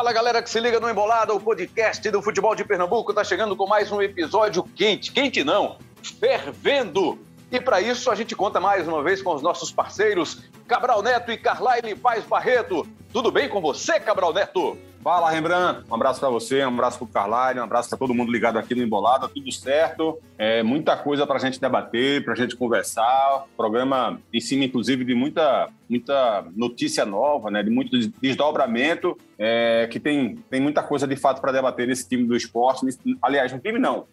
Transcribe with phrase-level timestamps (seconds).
[0.00, 3.54] Fala galera que se liga no Embolada, o podcast do futebol de Pernambuco está chegando
[3.54, 5.76] com mais um episódio quente, quente não,
[6.18, 7.18] fervendo.
[7.52, 11.30] E para isso a gente conta mais uma vez com os nossos parceiros Cabral Neto
[11.30, 12.88] e Carlaine Paz Barreto.
[13.12, 14.78] Tudo bem com você, Cabral Neto?
[15.02, 15.90] Fala, Rembrandt.
[15.90, 18.58] Um abraço para você, um abraço para o Carlyle, um abraço para todo mundo ligado
[18.58, 19.28] aqui no Embolada.
[19.28, 20.18] Tudo certo.
[20.36, 23.46] É, muita coisa para a gente debater, para a gente conversar.
[23.56, 27.62] Programa em cima, inclusive, de muita, muita notícia nova, né?
[27.62, 32.24] de muito desdobramento, é, que tem, tem muita coisa de fato para debater nesse time
[32.24, 32.84] do esporte.
[32.84, 34.04] Nesse, aliás, no time não,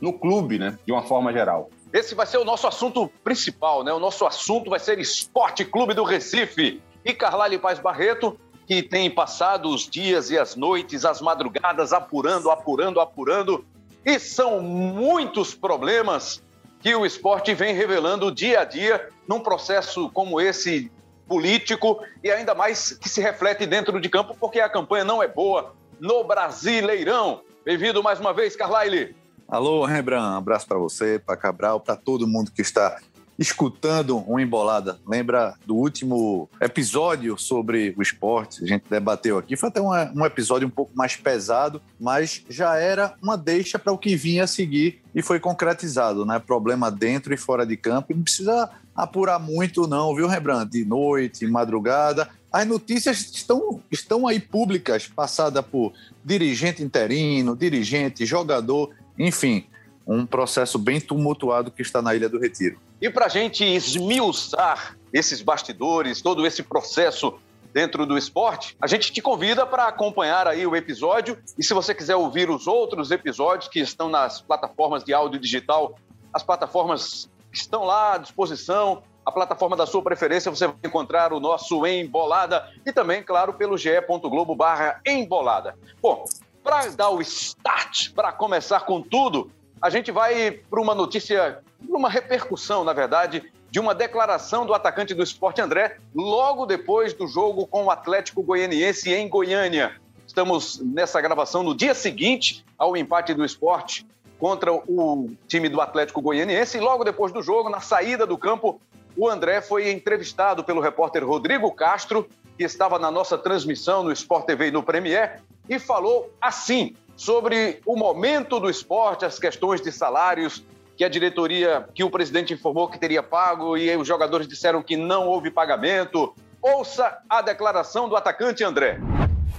[0.00, 0.78] no clube, né?
[0.86, 1.70] de uma forma geral.
[1.92, 3.92] Esse vai ser o nosso assunto principal, né?
[3.92, 6.80] O nosso assunto vai ser Esporte Clube do Recife.
[7.04, 8.36] E Carlyle Paz Barreto
[8.66, 13.64] que tem passado os dias e as noites, as madrugadas, apurando, apurando, apurando.
[14.04, 16.42] E são muitos problemas
[16.80, 20.90] que o esporte vem revelando dia a dia num processo como esse
[21.26, 25.28] político e ainda mais que se reflete dentro de campo, porque a campanha não é
[25.28, 27.40] boa no Brasileirão.
[27.64, 29.16] Bem-vindo mais uma vez, Carlyle.
[29.48, 32.98] Alô, Rembrandt, um abraço para você, para Cabral, para todo mundo que está
[33.38, 34.98] escutando uma embolada.
[35.06, 38.64] Lembra do último episódio sobre o esporte?
[38.64, 39.56] A gente debateu aqui.
[39.56, 43.98] Foi até um, episódio um pouco mais pesado, mas já era uma deixa para o
[43.98, 46.38] que vinha a seguir e foi concretizado, né?
[46.38, 48.14] Problema dentro e fora de campo.
[48.14, 50.70] Não precisa apurar muito, não, viu, Rembrandt?
[50.70, 52.28] De noite, madrugada.
[52.50, 55.92] As notícias estão, estão aí públicas, passada por
[56.24, 59.66] dirigente interino, dirigente, jogador, enfim
[60.06, 62.78] um processo bem tumultuado que está na Ilha do Retiro.
[63.00, 67.38] E para a gente esmiuçar esses bastidores, todo esse processo
[67.72, 71.36] dentro do esporte, a gente te convida para acompanhar aí o episódio.
[71.58, 75.98] E se você quiser ouvir os outros episódios que estão nas plataformas de áudio digital,
[76.32, 79.02] as plataformas estão lá à disposição.
[79.24, 83.76] A plataforma da sua preferência, você vai encontrar o nosso Embolada e também, claro, pelo
[83.76, 85.76] ge.globo barra Embolada.
[86.00, 86.24] Bom,
[86.62, 89.50] para dar o start, para começar com tudo,
[89.80, 95.14] a gente vai para uma notícia, uma repercussão, na verdade, de uma declaração do atacante
[95.14, 99.94] do esporte André, logo depois do jogo com o Atlético Goianiense em Goiânia.
[100.26, 104.06] Estamos nessa gravação no dia seguinte ao empate do esporte
[104.38, 106.78] contra o time do Atlético Goianiense.
[106.78, 108.80] E logo depois do jogo, na saída do campo,
[109.16, 114.46] o André foi entrevistado pelo repórter Rodrigo Castro, que estava na nossa transmissão no Sport
[114.46, 119.90] TV e no Premier, e falou assim sobre o momento do esporte, as questões de
[119.90, 120.64] salários,
[120.96, 124.96] que a diretoria, que o presidente informou que teria pago e os jogadores disseram que
[124.96, 126.34] não houve pagamento.
[126.62, 128.98] Ouça a declaração do atacante André.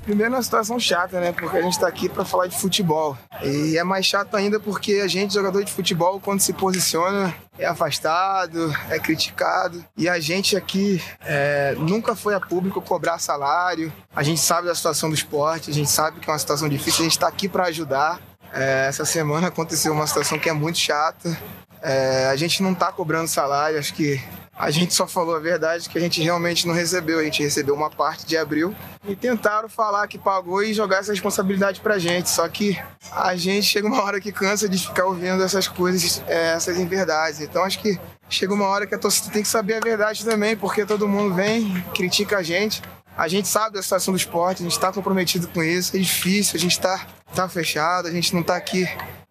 [0.08, 1.34] Primeiro, é uma situação chata, né?
[1.34, 3.18] Porque a gente está aqui para falar de futebol.
[3.44, 7.66] E é mais chato ainda porque a gente, jogador de futebol, quando se posiciona, é
[7.66, 9.84] afastado, é criticado.
[9.98, 13.92] E a gente aqui é, nunca foi a público cobrar salário.
[14.16, 17.02] A gente sabe da situação do esporte, a gente sabe que é uma situação difícil,
[17.02, 18.22] a gente está aqui para ajudar.
[18.54, 21.38] É, essa semana aconteceu uma situação que é muito chata.
[21.82, 24.24] É, a gente não está cobrando salário, acho que
[24.58, 27.20] a gente só falou a verdade que a gente realmente não recebeu.
[27.20, 28.76] A gente recebeu uma parte de abril
[29.08, 32.30] e tentaram falar que pagou e jogar essa responsabilidade pra gente.
[32.30, 32.78] Só que
[33.12, 37.40] a gente chega uma hora que cansa de ficar ouvindo essas coisas, é, essas inverdades.
[37.40, 40.58] Então acho que chega uma hora que a torcida tem que saber a verdade também,
[40.58, 42.82] porque todo mundo vem, critica a gente.
[43.16, 46.56] A gente sabe da situação do esporte, a gente está comprometido com isso, é difícil,
[46.56, 48.88] a gente está tá fechado, a gente não está aqui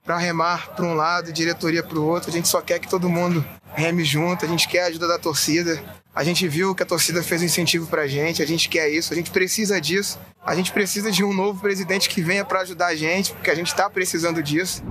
[0.06, 3.09] para remar para um lado, diretoria para o outro, a gente só quer que todo
[3.09, 3.44] mundo
[3.75, 5.83] reme junto, a gente quer a ajuda da torcida.
[6.15, 9.12] A gente viu que a torcida fez um incentivo pra gente, a gente quer isso,
[9.12, 10.19] a gente precisa disso.
[10.43, 13.55] A gente precisa de um novo presidente que venha para ajudar a gente, porque a
[13.55, 14.83] gente está precisando disso.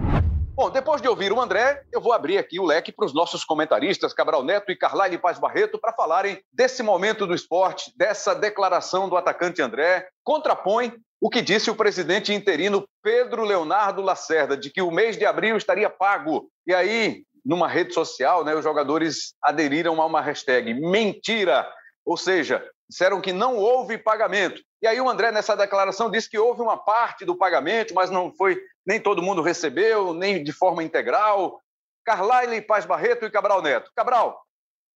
[0.53, 3.44] Bom, depois de ouvir o André, eu vou abrir aqui o leque para os nossos
[3.44, 9.09] comentaristas, Cabral Neto e Carlyle Paz Barreto, para falarem desse momento do esporte, dessa declaração
[9.09, 10.08] do atacante André.
[10.24, 15.26] Contrapõe o que disse o presidente interino Pedro Leonardo Lacerda, de que o mês de
[15.26, 16.50] abril estaria pago.
[16.68, 21.68] E aí, numa rede social, né, os jogadores aderiram a uma hashtag mentira,
[22.06, 24.62] ou seja, disseram que não houve pagamento.
[24.82, 28.32] E aí o André, nessa declaração, disse que houve uma parte do pagamento, mas não
[28.34, 31.59] foi, nem todo mundo recebeu, nem de forma integral.
[32.06, 33.91] Carlyle, Paz Barreto e Cabral Neto.
[33.96, 34.40] Cabral,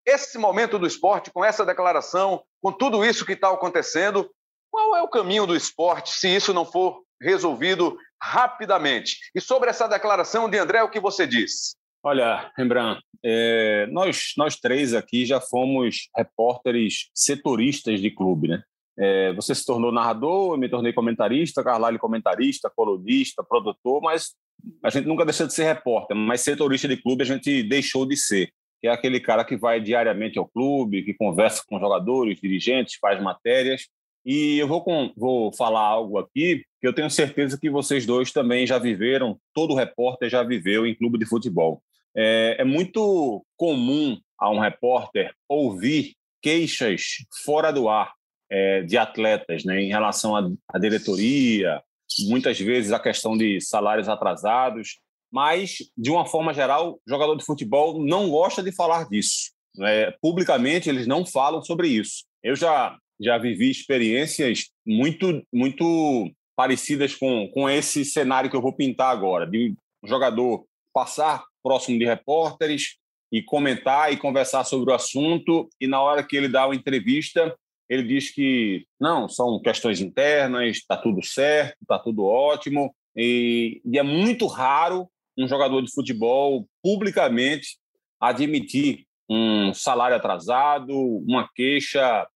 [0.06, 4.30] esse momento do esporte, com essa declaração, com tudo isso que está acontecendo,
[4.72, 9.18] qual é o caminho do esporte se isso não for resolvido rapidamente?
[9.36, 11.76] E sobre essa declaração de André, o que você diz?
[12.04, 18.64] Olha, Rembrandt, é, nós, nós três aqui já fomos repórteres setoristas de clube, né?
[18.98, 24.36] É, você se tornou narrador, eu me tornei comentarista, Carlalho comentarista, colunista, produtor, mas
[24.84, 28.18] a gente nunca deixou de ser repórter, mas setorista de clube a gente deixou de
[28.18, 28.50] ser,
[28.82, 33.22] que é aquele cara que vai diariamente ao clube, que conversa com jogadores, dirigentes, faz
[33.22, 33.88] matérias,
[34.26, 38.32] E eu vou, com, vou falar algo aqui que eu tenho certeza que vocês dois
[38.32, 41.82] também já viveram, todo repórter já viveu em clube de futebol.
[42.16, 48.14] É, é muito comum a um repórter ouvir queixas fora do ar
[48.50, 51.82] é, de atletas né, em relação à diretoria,
[52.28, 54.98] muitas vezes a questão de salários atrasados,
[55.32, 59.52] mas, de uma forma geral, jogador de futebol não gosta de falar disso.
[59.76, 60.12] Né?
[60.22, 62.26] Publicamente, eles não falam sobre isso.
[62.42, 68.74] Eu já, já vivi experiências muito, muito parecidas com, com esse cenário que eu vou
[68.74, 72.98] pintar agora, de um jogador passar próximo de repórteres
[73.32, 77.56] e comentar e conversar sobre o assunto, e na hora que ele dá uma entrevista,
[77.88, 83.98] ele diz que não, são questões internas, está tudo certo, está tudo ótimo, e, e
[83.98, 85.08] é muito raro
[85.38, 87.78] um jogador de futebol publicamente
[88.20, 92.28] admitir um salário atrasado, uma queixa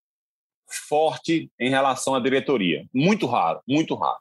[0.77, 2.85] forte em relação à diretoria.
[2.93, 4.19] Muito raro, muito raro.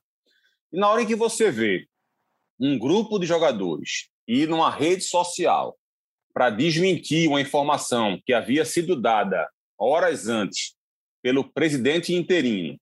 [0.73, 1.87] E na hora em que você vê
[2.59, 5.77] um grupo de jogadores ir numa rede social
[6.33, 10.75] para desmentir uma informação que havia sido dada horas antes
[11.23, 12.79] pelo presidente interino,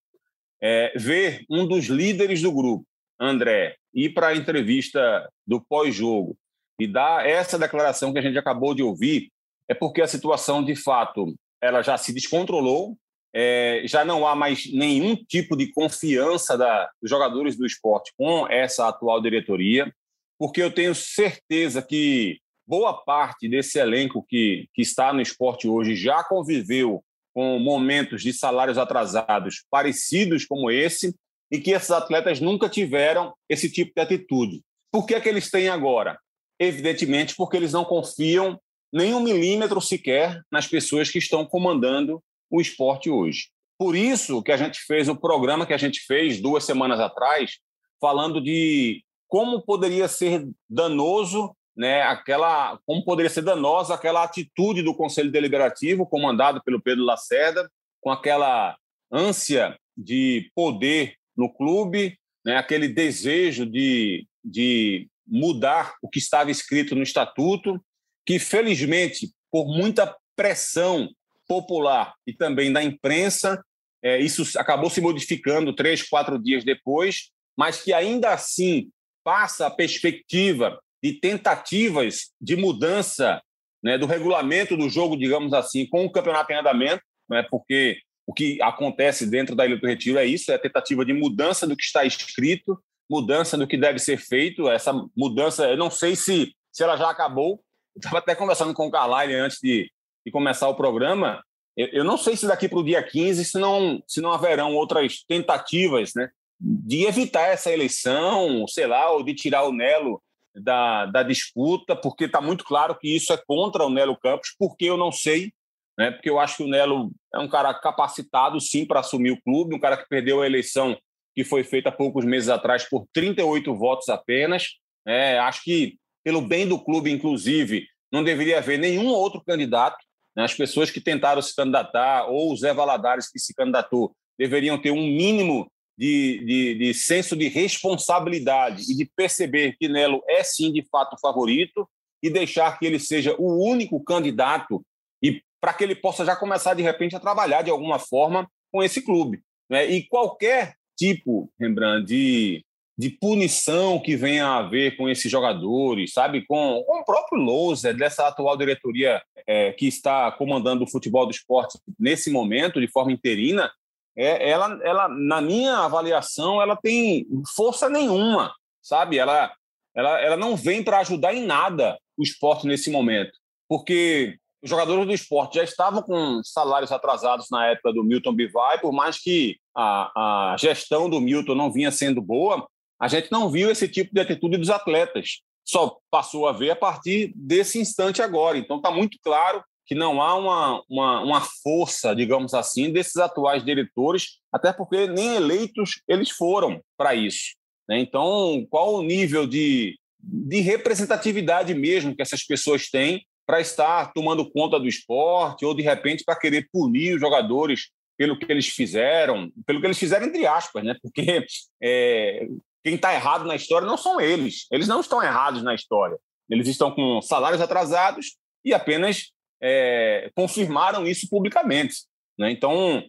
[0.60, 2.86] é, ver um dos líderes do grupo,
[3.18, 6.36] André, ir para a entrevista do pós-jogo
[6.78, 9.30] e dar essa declaração que a gente acabou de ouvir,
[9.68, 12.96] é porque a situação, de fato, ela já se descontrolou,
[13.34, 18.46] é, já não há mais nenhum tipo de confiança da, dos jogadores do esporte com
[18.48, 19.92] essa atual diretoria,
[20.38, 25.94] porque eu tenho certeza que boa parte desse elenco que, que está no esporte hoje
[25.94, 27.02] já conviveu
[27.34, 31.14] com momentos de salários atrasados parecidos como esse
[31.50, 34.60] e que esses atletas nunca tiveram esse tipo de atitude.
[34.92, 36.18] Por que, é que eles têm agora?
[36.58, 38.60] Evidentemente, porque eles não confiam
[38.92, 43.48] nem um milímetro sequer nas pessoas que estão comandando o esporte hoje.
[43.78, 47.58] Por isso que a gente fez o programa que a gente fez duas semanas atrás,
[48.00, 54.94] falando de como poderia ser danoso, né, aquela, como poderia ser danosa aquela atitude do
[54.94, 57.70] Conselho Deliberativo, comandado pelo Pedro Lacerda,
[58.02, 58.76] com aquela
[59.10, 66.94] ânsia de poder no clube, né, aquele desejo de, de mudar o que estava escrito
[66.94, 67.80] no estatuto,
[68.26, 71.08] que felizmente, por muita pressão
[71.50, 73.60] popular e também da imprensa,
[74.00, 78.88] é, isso acabou se modificando três, quatro dias depois, mas que ainda assim
[79.24, 83.42] passa a perspectiva de tentativas de mudança
[83.82, 88.32] né, do regulamento do jogo, digamos assim, com o campeonato em andamento, né, porque o
[88.32, 91.76] que acontece dentro da Ilha do Retiro é isso, é a tentativa de mudança do
[91.76, 92.80] que está escrito,
[93.10, 94.70] mudança do que deve ser feito.
[94.70, 97.60] Essa mudança, eu não sei se, se ela já acabou.
[97.96, 99.90] Estava até conversando com o Carlyle antes de,
[100.30, 101.42] de começar o programa.
[101.76, 104.74] Eu, eu não sei se daqui para o dia 15 se não, se não haverão
[104.74, 110.22] outras tentativas né, de evitar essa eleição, sei lá, ou de tirar o Nelo
[110.54, 114.84] da, da disputa, porque está muito claro que isso é contra o Nelo Campos, porque
[114.84, 115.52] eu não sei
[116.00, 116.10] né?
[116.10, 119.74] Porque eu acho que o Nelo é um cara capacitado, sim, para assumir o clube,
[119.74, 120.96] um cara que perdeu a eleição
[121.34, 124.78] que foi feita há poucos meses atrás por 38 votos apenas.
[125.06, 129.98] É, acho que, pelo bem do clube, inclusive, não deveria haver nenhum outro candidato.
[130.36, 130.44] Né?
[130.44, 134.90] As pessoas que tentaram se candidatar, ou o Zé Valadares que se candidatou, deveriam ter
[134.90, 140.72] um mínimo de, de, de, senso de responsabilidade e de perceber que Nelo é sim
[140.72, 141.86] de fato o favorito
[142.22, 144.82] e deixar que ele seja o único candidato
[145.22, 148.82] e para que ele possa já começar, de repente, a trabalhar de alguma forma com
[148.82, 149.42] esse clube.
[149.68, 149.90] Né?
[149.90, 152.64] E qualquer tipo, Rembrandt, de,
[153.00, 157.96] de punição que venha a haver com esses jogadores, sabe, com, com o próprio Louser,
[157.96, 163.10] dessa atual diretoria é, que está comandando o futebol do esporte nesse momento, de forma
[163.10, 163.72] interina,
[164.14, 167.26] é, ela, ela, na minha avaliação, ela tem
[167.56, 168.52] força nenhuma,
[168.82, 169.16] sabe?
[169.16, 169.50] Ela,
[169.96, 173.32] ela, ela não vem para ajudar em nada o esporte nesse momento,
[173.66, 178.78] porque os jogadores do esporte já estavam com salários atrasados na época do Milton Bivai,
[178.78, 182.68] por mais que a, a gestão do Milton não vinha sendo boa,
[183.00, 185.40] a gente não viu esse tipo de atitude dos atletas.
[185.64, 188.58] Só passou a ver a partir desse instante agora.
[188.58, 193.64] Então está muito claro que não há uma, uma, uma, força, digamos assim, desses atuais
[193.64, 197.56] diretores, até porque nem eleitos eles foram para isso.
[197.88, 197.98] Né?
[197.98, 204.48] Então, qual o nível de, de representatividade mesmo que essas pessoas têm para estar tomando
[204.48, 209.50] conta do esporte ou, de repente, para querer punir os jogadores pelo que eles fizeram,
[209.66, 210.94] pelo que eles fizeram, entre aspas, né?
[211.02, 211.44] porque
[211.82, 212.46] é,
[212.82, 214.66] quem está errado na história não são eles.
[214.70, 216.18] Eles não estão errados na história.
[216.48, 219.32] Eles estão com salários atrasados e apenas
[219.62, 222.04] é, confirmaram isso publicamente.
[222.38, 222.50] Né?
[222.50, 223.02] Então,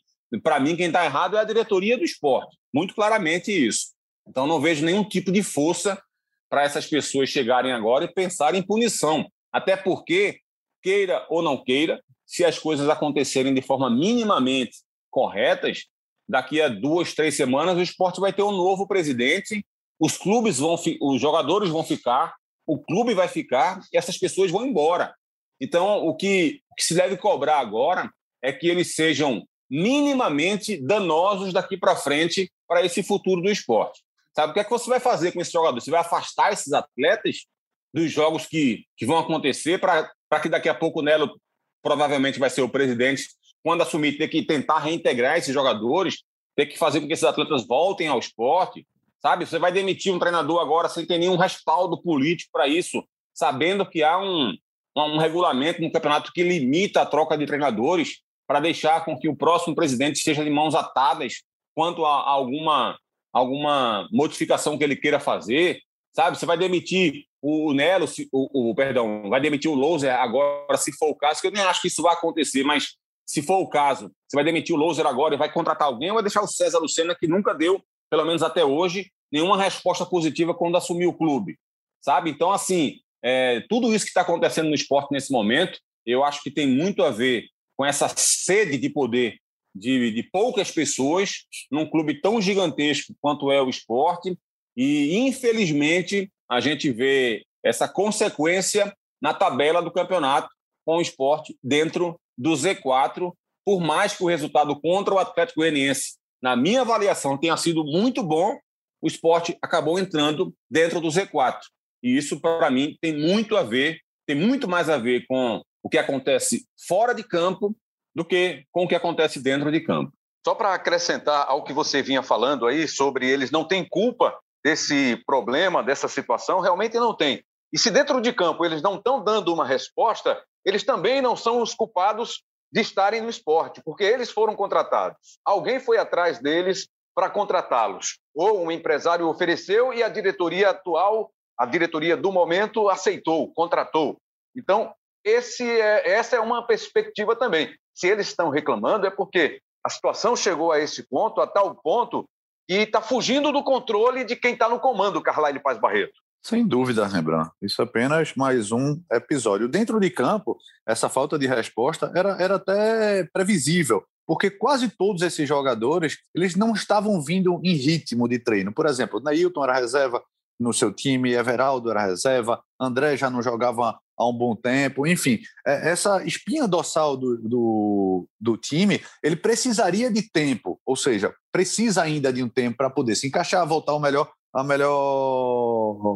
[0.44, 2.58] para mim, quem está errado é a diretoria do esporte.
[2.74, 3.94] Muito claramente isso.
[4.28, 6.02] Então, não vejo nenhum tipo de força
[6.50, 9.26] para essas pessoas chegarem agora e pensarem em punição.
[9.52, 10.40] Até porque,
[10.82, 14.78] queira ou não queira, se as coisas acontecerem de forma minimamente
[15.10, 15.86] corretas,
[16.32, 19.66] daqui a duas, três semanas o esporte vai ter um novo presidente,
[20.00, 22.34] os clubes vão, os jogadores vão ficar,
[22.66, 25.14] o clube vai ficar e essas pessoas vão embora.
[25.60, 28.10] Então, o que, o que se deve cobrar agora
[28.42, 34.02] é que eles sejam minimamente danosos daqui para frente para esse futuro do esporte.
[34.36, 35.84] Sabe o que é que você vai fazer com esses jogadores?
[35.84, 37.46] Você vai afastar esses atletas
[37.94, 40.10] dos jogos que, que vão acontecer para
[40.42, 41.40] que daqui a pouco o Nelo
[41.84, 43.24] provavelmente vai ser o presidente,
[43.64, 46.24] quando assumir, ter que tentar reintegrar esses jogadores,
[46.56, 48.86] ter que fazer com que esses atletas voltem ao esporte,
[49.22, 49.46] sabe?
[49.46, 53.04] Você vai demitir um treinador agora sem ter nenhum respaldo político para isso,
[53.34, 54.54] sabendo que há um,
[54.98, 59.36] um regulamento no campeonato que limita a troca de treinadores para deixar com que o
[59.36, 62.98] próximo presidente esteja de mãos atadas quanto a, a alguma,
[63.32, 65.80] alguma modificação que ele queira fazer,
[66.14, 66.38] sabe?
[66.38, 71.10] Você vai demitir o Nelo, o, o, perdão, vai demitir o Louser agora, se for
[71.10, 74.12] o caso, que eu nem acho que isso vai acontecer, mas se for o caso,
[74.28, 76.80] você vai demitir o Louser agora e vai contratar alguém ou vai deixar o César
[76.80, 81.58] Lucena, que nunca deu, pelo menos até hoje, nenhuma resposta positiva quando assumiu o clube,
[82.02, 82.30] sabe?
[82.30, 86.52] Então, assim, é, tudo isso que está acontecendo no esporte nesse momento, eu acho que
[86.52, 87.46] tem muito a ver
[87.78, 89.38] com essa sede de poder
[89.74, 94.38] de, de poucas pessoas num clube tão gigantesco quanto é o esporte
[94.76, 100.50] e, infelizmente, a gente vê essa consequência na tabela do campeonato
[100.86, 103.32] com o esporte dentro do Z4,
[103.66, 108.24] por mais que o resultado contra o Atlético Goianiense, na minha avaliação, tenha sido muito
[108.24, 108.58] bom,
[109.02, 111.60] o esporte acabou entrando dentro do Z4.
[112.04, 115.90] E isso, para mim, tem muito a ver, tem muito mais a ver com o
[115.90, 117.76] que acontece fora de campo
[118.14, 120.12] do que com o que acontece dentro de campo.
[120.46, 125.22] Só para acrescentar ao que você vinha falando aí sobre eles não têm culpa desse
[125.26, 127.44] problema, dessa situação, realmente não tem.
[127.72, 131.62] E se dentro de campo eles não estão dando uma resposta, eles também não são
[131.62, 135.40] os culpados de estarem no esporte, porque eles foram contratados.
[135.44, 138.20] Alguém foi atrás deles para contratá-los.
[138.34, 144.18] Ou um empresário ofereceu e a diretoria atual, a diretoria do momento, aceitou, contratou.
[144.56, 144.94] Então,
[145.26, 147.76] é, essa é uma perspectiva também.
[147.94, 152.26] Se eles estão reclamando, é porque a situação chegou a esse ponto, a tal ponto
[152.70, 156.20] e está fugindo do controle de quem está no comando, Carlyle Paz Barreto.
[156.44, 157.52] Sem dúvida, Rembrandt.
[157.62, 159.70] Isso é apenas mais um episódio.
[159.70, 160.58] Dentro de campo,
[160.88, 166.74] essa falta de resposta era, era até previsível, porque quase todos esses jogadores eles não
[166.74, 168.74] estavam vindo em ritmo de treino.
[168.74, 170.22] Por exemplo, Neilton era reserva
[170.60, 175.40] no seu time, Everaldo era reserva, André já não jogava há um bom tempo, enfim,
[175.66, 182.04] é, essa espinha dorsal do, do, do, time, ele precisaria de tempo, ou seja, precisa
[182.04, 184.92] ainda de um tempo para poder se encaixar, voltar ao melhor, a melhor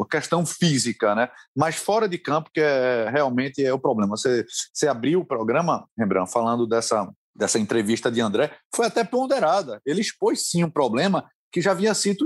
[0.09, 1.29] questão física, né?
[1.55, 4.17] Mas fora de campo, que é, realmente é o problema.
[4.17, 9.81] Você, você abriu o programa, Rembrandt, falando dessa, dessa entrevista de André, foi até ponderada.
[9.85, 12.25] Ele expôs sim um problema que já havia sido,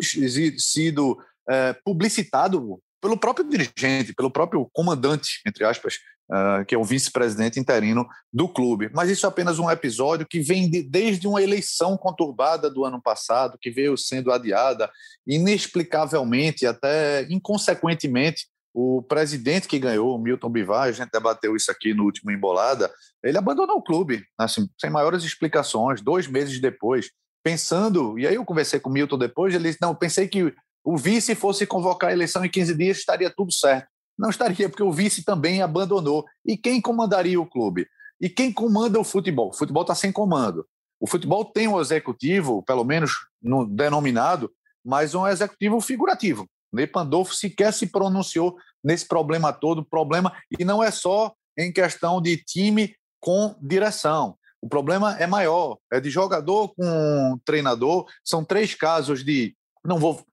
[0.57, 1.17] sido
[1.49, 7.59] é, publicitado pelo próprio dirigente, pelo próprio comandante, entre aspas, uh, que é o vice-presidente
[7.59, 8.89] interino do clube.
[8.93, 13.01] Mas isso é apenas um episódio que vem de, desde uma eleição conturbada do ano
[13.01, 14.89] passado, que veio sendo adiada
[15.27, 18.47] inexplicavelmente, até inconsequentemente.
[18.73, 22.89] O presidente que ganhou, Milton Bivar, a gente debateu isso aqui no último Embolada,
[23.23, 27.09] ele abandonou o clube, assim, sem maiores explicações, dois meses depois,
[27.43, 30.97] pensando, e aí eu conversei com o Milton depois, ele disse, não, pensei que o
[30.97, 33.88] vice fosse convocar a eleição em 15 dias, estaria tudo certo.
[34.19, 36.25] Não estaria, porque o vice também abandonou.
[36.45, 37.87] E quem comandaria o clube?
[38.19, 39.47] E quem comanda o futebol?
[39.47, 40.67] O futebol está sem comando.
[40.99, 44.51] O futebol tem um executivo, pelo menos no denominado,
[44.83, 46.45] mas um executivo figurativo.
[46.73, 52.21] Ney Pandolfo sequer se pronunciou nesse problema todo, problema, e não é só em questão
[52.21, 54.37] de time com direção.
[54.61, 58.05] O problema é maior, é de jogador com treinador.
[58.21, 59.55] São três casos de.
[59.85, 60.25] Não vou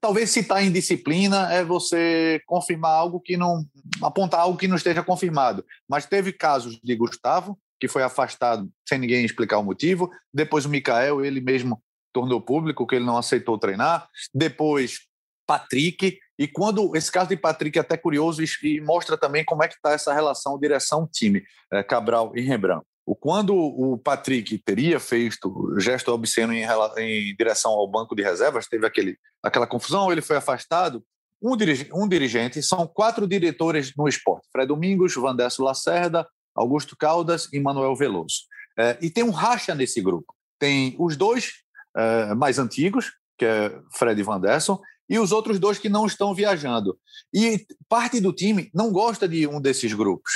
[0.00, 3.64] Talvez citar indisciplina é você confirmar algo que não.
[4.02, 5.64] apontar algo que não esteja confirmado.
[5.88, 10.10] Mas teve casos de Gustavo, que foi afastado sem ninguém explicar o motivo.
[10.32, 11.82] Depois o Mikael, ele mesmo
[12.12, 14.08] tornou público que ele não aceitou treinar.
[14.34, 15.00] Depois
[15.46, 16.18] Patrick.
[16.38, 19.74] E quando esse caso de Patrick é até curioso e mostra também como é que
[19.74, 21.42] está essa relação direção-time,
[21.72, 22.86] é, Cabral e Rembrandt.
[23.16, 26.64] Quando o Patrick teria feito gesto obsceno em,
[26.98, 31.04] em, direção ao banco de reservas, teve aquele, aquela confusão, ele foi afastado.
[31.42, 37.48] Um dirigente, um dirigente, são quatro diretores no esporte: Fred Domingos, Vandesso Lacerda, Augusto Caldas
[37.52, 38.42] e Manuel Veloso.
[38.78, 40.34] É, e tem um racha nesse grupo.
[40.58, 41.52] tem os dois
[41.96, 46.32] é, mais antigos, que é Fred e Vanderson, e os outros dois que não estão
[46.32, 46.96] viajando.
[47.34, 50.32] E parte do time não gosta de um desses grupos.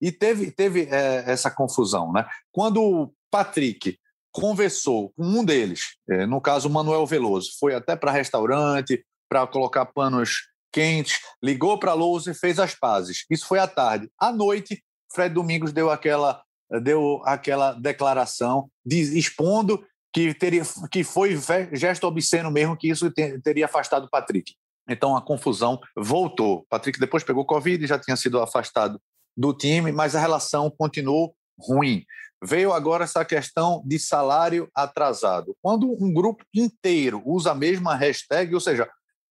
[0.00, 2.12] E teve, teve é, essa confusão.
[2.12, 2.26] Né?
[2.52, 3.98] Quando o Patrick
[4.32, 9.46] conversou com um deles, é, no caso o Manuel Veloso, foi até para restaurante, para
[9.46, 13.24] colocar panos quentes, ligou para Lousa e fez as pazes.
[13.30, 14.10] Isso foi à tarde.
[14.20, 16.42] À noite, Fred Domingos deu aquela,
[16.82, 21.38] deu aquela declaração de, expondo que, teria, que foi
[21.72, 23.10] gesto obsceno mesmo, que isso
[23.42, 24.54] teria afastado o Patrick.
[24.88, 26.66] Então a confusão voltou.
[26.68, 29.00] Patrick depois pegou Covid, já tinha sido afastado
[29.38, 32.04] do time, mas a relação continuou ruim.
[32.44, 35.56] Veio agora essa questão de salário atrasado.
[35.62, 38.88] Quando um grupo inteiro usa a mesma hashtag, ou seja,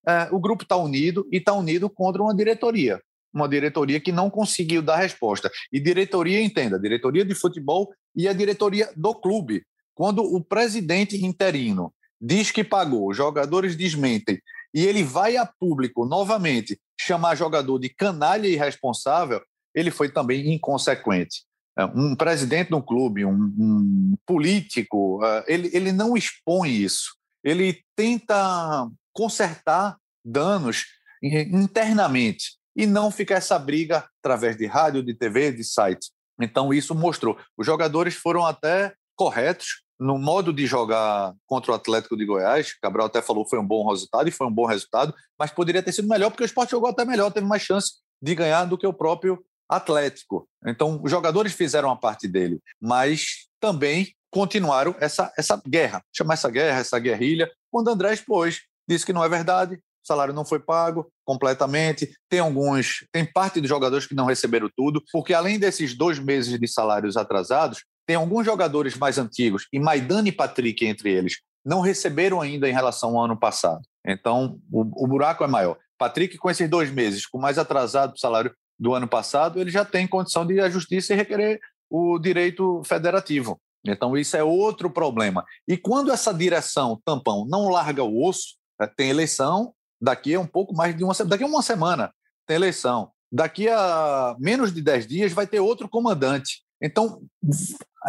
[0.08, 3.02] é, o grupo está unido e está unido contra uma diretoria.
[3.34, 5.52] Uma diretoria que não conseguiu dar resposta.
[5.72, 9.66] E diretoria, entenda, diretoria de futebol e a diretoria do clube.
[9.94, 14.40] Quando o presidente interino diz que pagou, os jogadores desmentem,
[14.74, 19.42] e ele vai a público novamente chamar jogador de canalha irresponsável,
[19.78, 21.44] ele foi também inconsequente.
[21.78, 27.16] É, um presidente do clube, um, um político, é, ele, ele não expõe isso.
[27.44, 30.86] Ele tenta consertar danos
[31.22, 36.10] internamente e não ficar essa briga através de rádio, de TV, de site.
[36.42, 37.38] Então isso mostrou.
[37.56, 42.74] Os jogadores foram até corretos no modo de jogar contra o Atlético de Goiás.
[42.80, 45.84] Cabral até falou que foi um bom resultado e foi um bom resultado, mas poderia
[45.84, 48.78] ter sido melhor porque o esporte jogou até melhor, teve mais chance de ganhar do
[48.78, 50.48] que o próprio Atlético.
[50.66, 56.50] Então, os jogadores fizeram a parte dele, mas também continuaram essa, essa guerra, chamar essa
[56.50, 60.60] guerra, essa guerrilha, quando André expôs, disse que não é verdade, o salário não foi
[60.60, 65.98] pago completamente, tem alguns, tem parte dos jogadores que não receberam tudo, porque além desses
[65.98, 71.12] dois meses de salários atrasados, tem alguns jogadores mais antigos, e Maidana e Patrick entre
[71.12, 73.82] eles, não receberam ainda em relação ao ano passado.
[74.06, 75.78] Então, o, o buraco é maior.
[75.98, 79.84] Patrick, com esses dois meses, com mais atrasado o salário do ano passado, ele já
[79.84, 81.60] tem condição de ir à justiça e requerer
[81.90, 83.60] o direito federativo.
[83.86, 85.46] Então, isso é outro problema.
[85.68, 90.46] E quando essa direção tampão não larga o osso, né, tem eleição daqui a um
[90.46, 92.14] pouco mais de uma daqui a uma semana
[92.46, 93.12] tem eleição.
[93.32, 96.64] Daqui a menos de 10 dias vai ter outro comandante.
[96.82, 97.22] Então,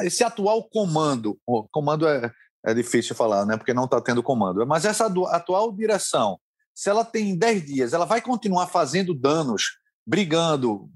[0.03, 1.37] esse atual comando,
[1.73, 2.31] comando é,
[2.65, 3.57] é difícil falar, né?
[3.57, 6.39] Porque não está tendo comando, mas essa atual direção,
[6.73, 10.89] se ela tem 10 dias, ela vai continuar fazendo danos, brigando.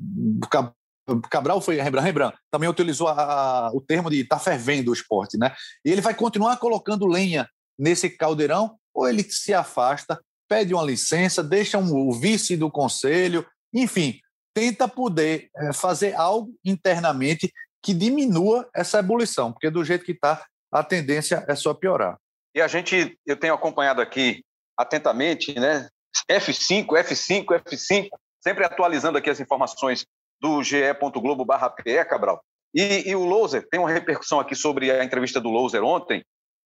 [1.30, 4.94] Cabral foi Rembrandt, Rembrandt também utilizou a, a, o termo de estar tá fervendo o
[4.94, 5.54] esporte, né?
[5.84, 7.48] E ele vai continuar colocando lenha
[7.78, 13.46] nesse caldeirão, ou ele se afasta, pede uma licença, deixa um, o vice do conselho,
[13.74, 14.18] enfim,
[14.54, 20.44] tenta poder é, fazer algo internamente que diminua essa ebulição, porque do jeito que está,
[20.70, 22.16] a tendência é só piorar.
[22.54, 24.44] E a gente, eu tenho acompanhado aqui
[24.78, 25.88] atentamente, né?
[26.30, 28.08] F5, F5, F5,
[28.42, 30.06] sempre atualizando aqui as informações
[30.40, 32.42] do ge.globo.pe, Cabral.
[32.74, 36.24] E, e, o Louser, tem uma repercussão aqui sobre a entrevista do Louser ontem,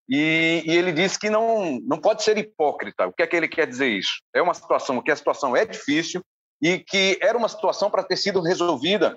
[0.08, 3.08] e, e, ele disse que não, não pode ser hipócrita.
[3.08, 4.22] O que é que ele quer dizer isso?
[4.32, 6.22] É uma situação que a situação é difícil
[6.62, 9.16] e que era uma situação para ter sido resolvida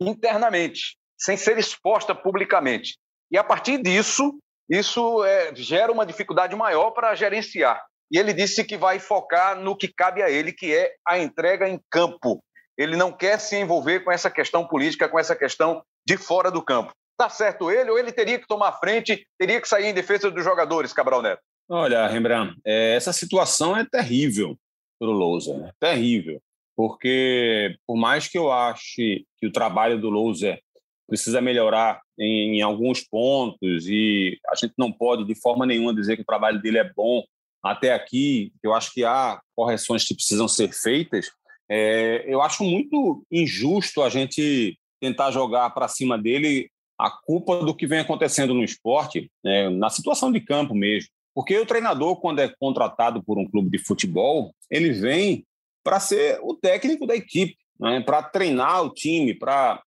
[0.00, 2.96] internamente sem ser exposta publicamente.
[3.30, 7.84] E a partir disso, isso é, gera uma dificuldade maior para gerenciar.
[8.10, 11.68] E ele disse que vai focar no que cabe a ele, que é a entrega
[11.68, 12.42] em campo.
[12.76, 16.62] Ele não quer se envolver com essa questão política, com essa questão de fora do
[16.62, 16.92] campo.
[17.12, 20.42] Está certo ele ou ele teria que tomar frente, teria que sair em defesa dos
[20.42, 21.42] jogadores, Cabral Neto?
[21.68, 24.56] Olha, Rembrandt, é, essa situação é terrível
[24.98, 25.70] para o Lousa, né?
[25.78, 26.40] terrível.
[26.74, 30.60] Porque, por mais que eu ache que o trabalho do Louser
[31.06, 36.16] precisa melhorar em, em, alguns pontos e a gente não pode de forma nenhuma dizer
[36.16, 37.22] que o trabalho dele é bom
[37.62, 38.52] até aqui.
[38.62, 41.30] Eu acho que há correções que precisam ser feitas.
[41.70, 47.74] É, eu acho muito injusto a gente tentar jogar para cima dele a culpa do
[47.74, 51.08] que vem acontecendo no esporte, né, na situação de campo mesmo.
[51.34, 55.46] Porque o treinador, quando é contratado por um clube de futebol, ele vem
[55.82, 59.82] para ser o técnico da equipe, né, para treinar o time, para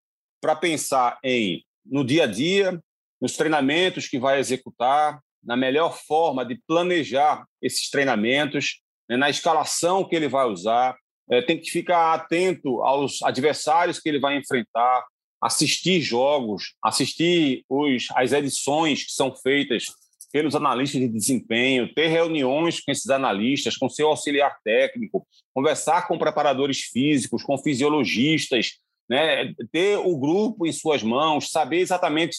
[0.59, 2.81] pensar em no dia a dia,
[3.21, 10.07] nos treinamentos que vai executar, na melhor forma de planejar esses treinamentos, né, na escalação
[10.07, 10.95] que ele vai usar,
[11.29, 15.05] é, tem que ficar atento aos adversários que ele vai enfrentar,
[15.41, 19.85] assistir jogos, assistir os, as edições que são feitas
[20.31, 26.17] pelos analistas de desempenho, ter reuniões com esses analistas, com seu auxiliar técnico, conversar com
[26.17, 32.37] preparadores físicos, com fisiologistas, né, ter o grupo em suas mãos, saber exatamente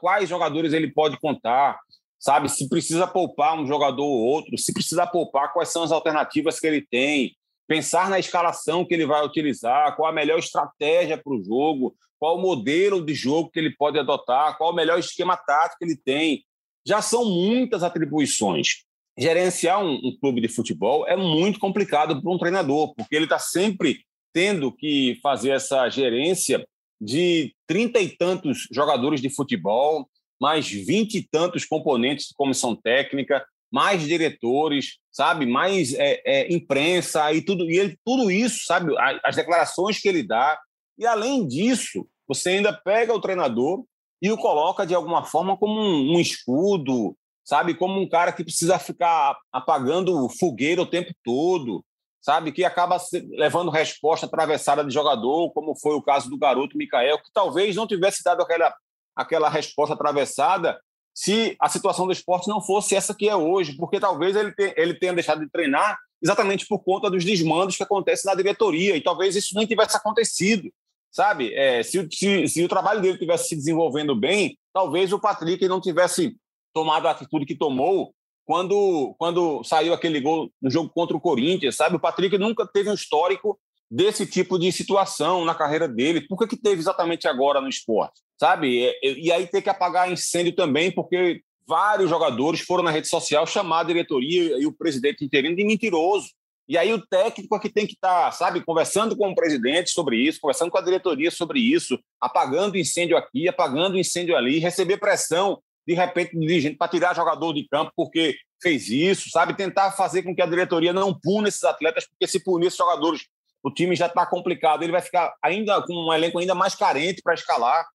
[0.00, 1.78] quais jogadores ele pode contar,
[2.22, 2.48] sabe?
[2.48, 6.66] Se precisa poupar um jogador ou outro, se precisa poupar, quais são as alternativas que
[6.68, 7.34] ele tem,
[7.66, 12.38] pensar na escalação que ele vai utilizar, qual a melhor estratégia para o jogo, qual
[12.38, 15.96] o modelo de jogo que ele pode adotar, qual o melhor esquema tático que ele
[15.96, 16.44] tem.
[16.86, 18.84] Já são muitas atribuições.
[19.18, 23.40] Gerenciar um, um clube de futebol é muito complicado para um treinador, porque ele está
[23.40, 23.98] sempre
[24.32, 26.64] tendo que fazer essa gerência
[27.00, 30.08] de trinta e tantos jogadores de futebol,
[30.42, 37.32] mais vinte e tantos componentes de comissão técnica, mais diretores, sabe, mais é, é, imprensa
[37.32, 40.58] e tudo e ele, tudo isso, sabe, as declarações que ele dá.
[40.98, 43.84] E além disso você ainda pega o treinador
[44.20, 48.42] e o coloca de alguma forma como um, um escudo, sabe, como um cara que
[48.42, 51.84] precisa ficar apagando fogueira o tempo todo,
[52.20, 52.96] sabe, que acaba
[53.30, 57.86] levando resposta atravessada de jogador, como foi o caso do garoto Mikael, que talvez não
[57.86, 58.74] tivesse dado aquela
[59.16, 60.78] aquela resposta atravessada
[61.14, 64.74] se a situação do esporte não fosse essa que é hoje, porque talvez ele, te,
[64.76, 69.00] ele tenha deixado de treinar exatamente por conta dos desmandos que acontecem na diretoria, e
[69.00, 70.72] talvez isso nem tivesse acontecido,
[71.10, 71.52] sabe?
[71.52, 75.80] É, se, se, se, o trabalho dele tivesse se desenvolvendo bem, talvez o Patrick não
[75.80, 76.36] tivesse
[76.72, 81.76] tomado a atitude que tomou quando, quando saiu aquele gol no jogo contra o Corinthians,
[81.76, 81.96] sabe?
[81.96, 83.58] O Patrick nunca teve um histórico
[83.92, 86.26] desse tipo de situação na carreira dele.
[86.26, 88.22] Por que, que teve exatamente agora no esporte?
[88.40, 88.90] Sabe?
[89.02, 93.46] E, e aí ter que apagar incêndio também, porque vários jogadores foram na rede social
[93.46, 96.30] chamar a diretoria e o presidente interino de mentiroso.
[96.66, 100.16] E aí o técnico aqui tem que estar, tá, sabe, conversando com o presidente sobre
[100.16, 105.60] isso, conversando com a diretoria sobre isso, apagando incêndio aqui, apagando incêndio ali, receber pressão
[105.86, 110.22] de repente do dirigente para tirar jogador de campo porque fez isso, sabe, tentar fazer
[110.22, 113.26] com que a diretoria não puna esses atletas, porque se punir esses jogadores
[113.62, 117.22] o time já está complicado, ele vai ficar ainda com um elenco ainda mais carente
[117.22, 117.86] para escalar.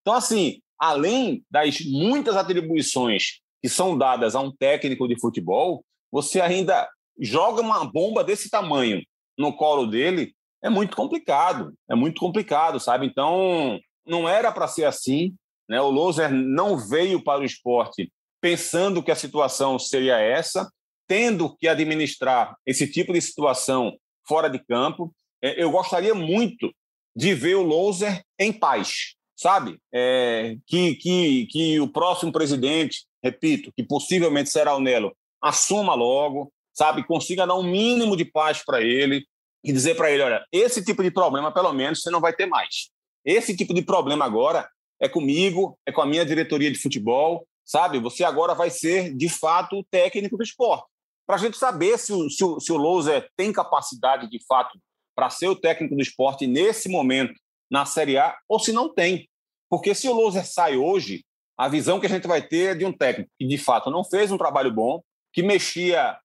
[0.00, 6.40] Então, assim, além das muitas atribuições que são dadas a um técnico de futebol, você
[6.40, 9.02] ainda joga uma bomba desse tamanho
[9.36, 13.06] no colo dele, é muito complicado, é muito complicado, sabe?
[13.06, 15.34] Então, não era para ser assim,
[15.68, 15.80] né?
[15.80, 18.10] O Loser não veio para o esporte
[18.40, 20.70] pensando que a situação seria essa,
[21.06, 25.14] tendo que administrar esse tipo de situação fora de campo.
[25.42, 26.72] É, eu gostaria muito
[27.14, 29.78] de ver o Loser em paz, sabe?
[29.92, 36.52] É, que, que, que o próximo presidente, repito, que possivelmente será o Nelo, assuma logo,
[36.74, 37.06] sabe?
[37.06, 39.24] Consiga dar um mínimo de paz para ele
[39.64, 42.46] e dizer para ele: olha, esse tipo de problema, pelo menos, você não vai ter
[42.46, 42.90] mais.
[43.24, 44.68] Esse tipo de problema agora
[45.00, 47.98] é comigo, é com a minha diretoria de futebol, sabe?
[47.98, 50.86] Você agora vai ser, de fato, o técnico do esporte
[51.26, 54.78] para a gente saber se o, se o, se o Louser tem capacidade, de fato,
[55.14, 57.34] para ser o técnico do esporte nesse momento
[57.70, 59.28] na Série A, ou se não tem.
[59.68, 61.24] Porque se o Louser sai hoje,
[61.58, 64.04] a visão que a gente vai ter é de um técnico que, de fato, não
[64.04, 66.16] fez um trabalho bom, que mexia,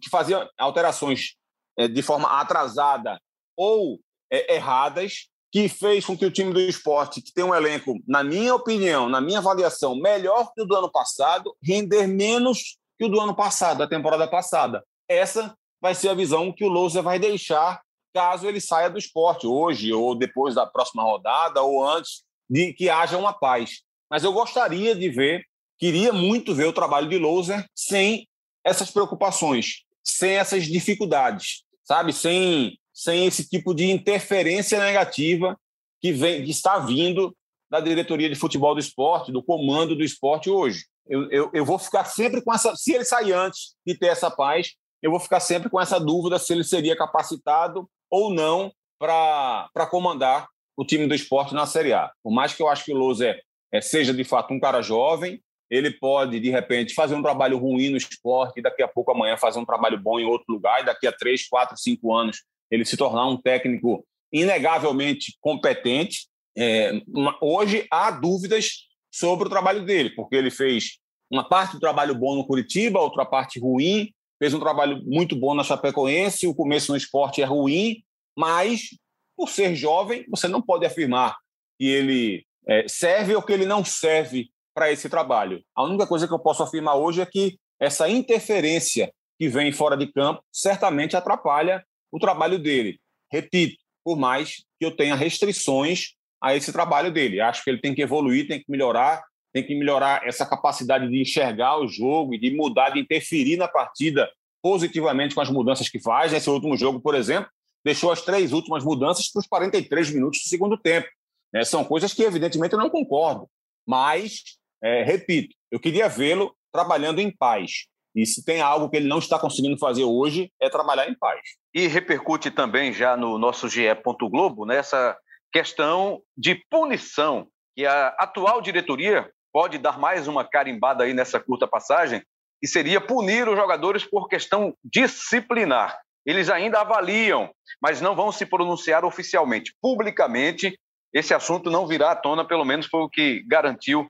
[0.00, 1.36] que fazia alterações
[1.78, 3.18] é, de forma atrasada
[3.56, 3.98] ou
[4.30, 8.22] é, erradas, que fez com que o time do esporte, que tem um elenco, na
[8.22, 13.08] minha opinião, na minha avaliação, melhor que o do ano passado, render menos que o
[13.08, 14.84] do ano passado, da temporada passada.
[15.08, 17.80] Essa vai ser a visão que o Lousa vai deixar
[18.12, 22.88] caso ele saia do esporte hoje, ou depois da próxima rodada, ou antes de que
[22.88, 23.82] haja uma paz.
[24.10, 25.44] Mas eu gostaria de ver,
[25.78, 28.26] queria muito ver o trabalho de Louser sem
[28.64, 32.10] essas preocupações, sem essas dificuldades, sabe?
[32.10, 35.54] Sem, sem esse tipo de interferência negativa
[36.00, 37.36] que, vem, que está vindo
[37.68, 41.78] da diretoria de futebol do esporte, do comando do esporte hoje eu, eu, eu vou
[41.78, 42.74] ficar sempre com essa.
[42.76, 46.38] Se ele sair antes de ter essa paz, eu vou ficar sempre com essa dúvida
[46.38, 52.10] se ele seria capacitado ou não para comandar o time do esporte na Série A.
[52.22, 53.36] Por mais que eu acho que o Lousa
[53.72, 55.40] é, seja de fato um cara jovem,
[55.70, 59.36] ele pode, de repente, fazer um trabalho ruim no esporte e daqui a pouco amanhã
[59.36, 62.84] fazer um trabalho bom em outro lugar, e daqui a três, quatro, cinco anos ele
[62.84, 66.28] se tornar um técnico inegavelmente competente.
[66.56, 66.92] É,
[67.40, 68.85] hoje há dúvidas
[69.18, 70.98] sobre o trabalho dele, porque ele fez
[71.30, 75.54] uma parte do trabalho bom no Curitiba, outra parte ruim, fez um trabalho muito bom
[75.54, 78.02] na Chapecoense, o começo no esporte é ruim,
[78.36, 78.90] mas
[79.34, 81.34] por ser jovem, você não pode afirmar
[81.78, 85.62] que ele é, serve ou que ele não serve para esse trabalho.
[85.74, 89.96] A única coisa que eu posso afirmar hoje é que essa interferência que vem fora
[89.96, 93.00] de campo certamente atrapalha o trabalho dele.
[93.32, 96.14] Repito, por mais que eu tenha restrições
[96.46, 97.40] a esse trabalho dele.
[97.40, 101.20] Acho que ele tem que evoluir, tem que melhorar, tem que melhorar essa capacidade de
[101.20, 104.30] enxergar o jogo e de mudar, de interferir na partida
[104.62, 106.30] positivamente com as mudanças que faz.
[106.30, 107.50] Nesse último jogo, por exemplo,
[107.84, 111.08] deixou as três últimas mudanças para os 43 minutos do segundo tempo.
[111.52, 111.64] Né?
[111.64, 113.48] São coisas que, evidentemente, eu não concordo.
[113.84, 114.42] Mas,
[114.82, 117.86] é, repito, eu queria vê-lo trabalhando em paz.
[118.14, 121.40] E se tem algo que ele não está conseguindo fazer hoje, é trabalhar em paz.
[121.74, 123.82] E repercute também já no nosso GE.
[124.30, 125.16] Globo nessa
[125.52, 131.66] questão de punição, que a atual diretoria pode dar mais uma carimbada aí nessa curta
[131.66, 132.22] passagem,
[132.60, 135.98] que seria punir os jogadores por questão disciplinar.
[136.24, 139.74] Eles ainda avaliam, mas não vão se pronunciar oficialmente.
[139.80, 140.78] Publicamente,
[141.12, 144.06] esse assunto não virá à tona, pelo menos foi o que garantiu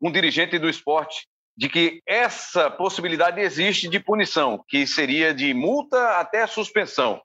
[0.00, 6.18] um dirigente do esporte de que essa possibilidade existe de punição, que seria de multa
[6.18, 7.20] até suspensão.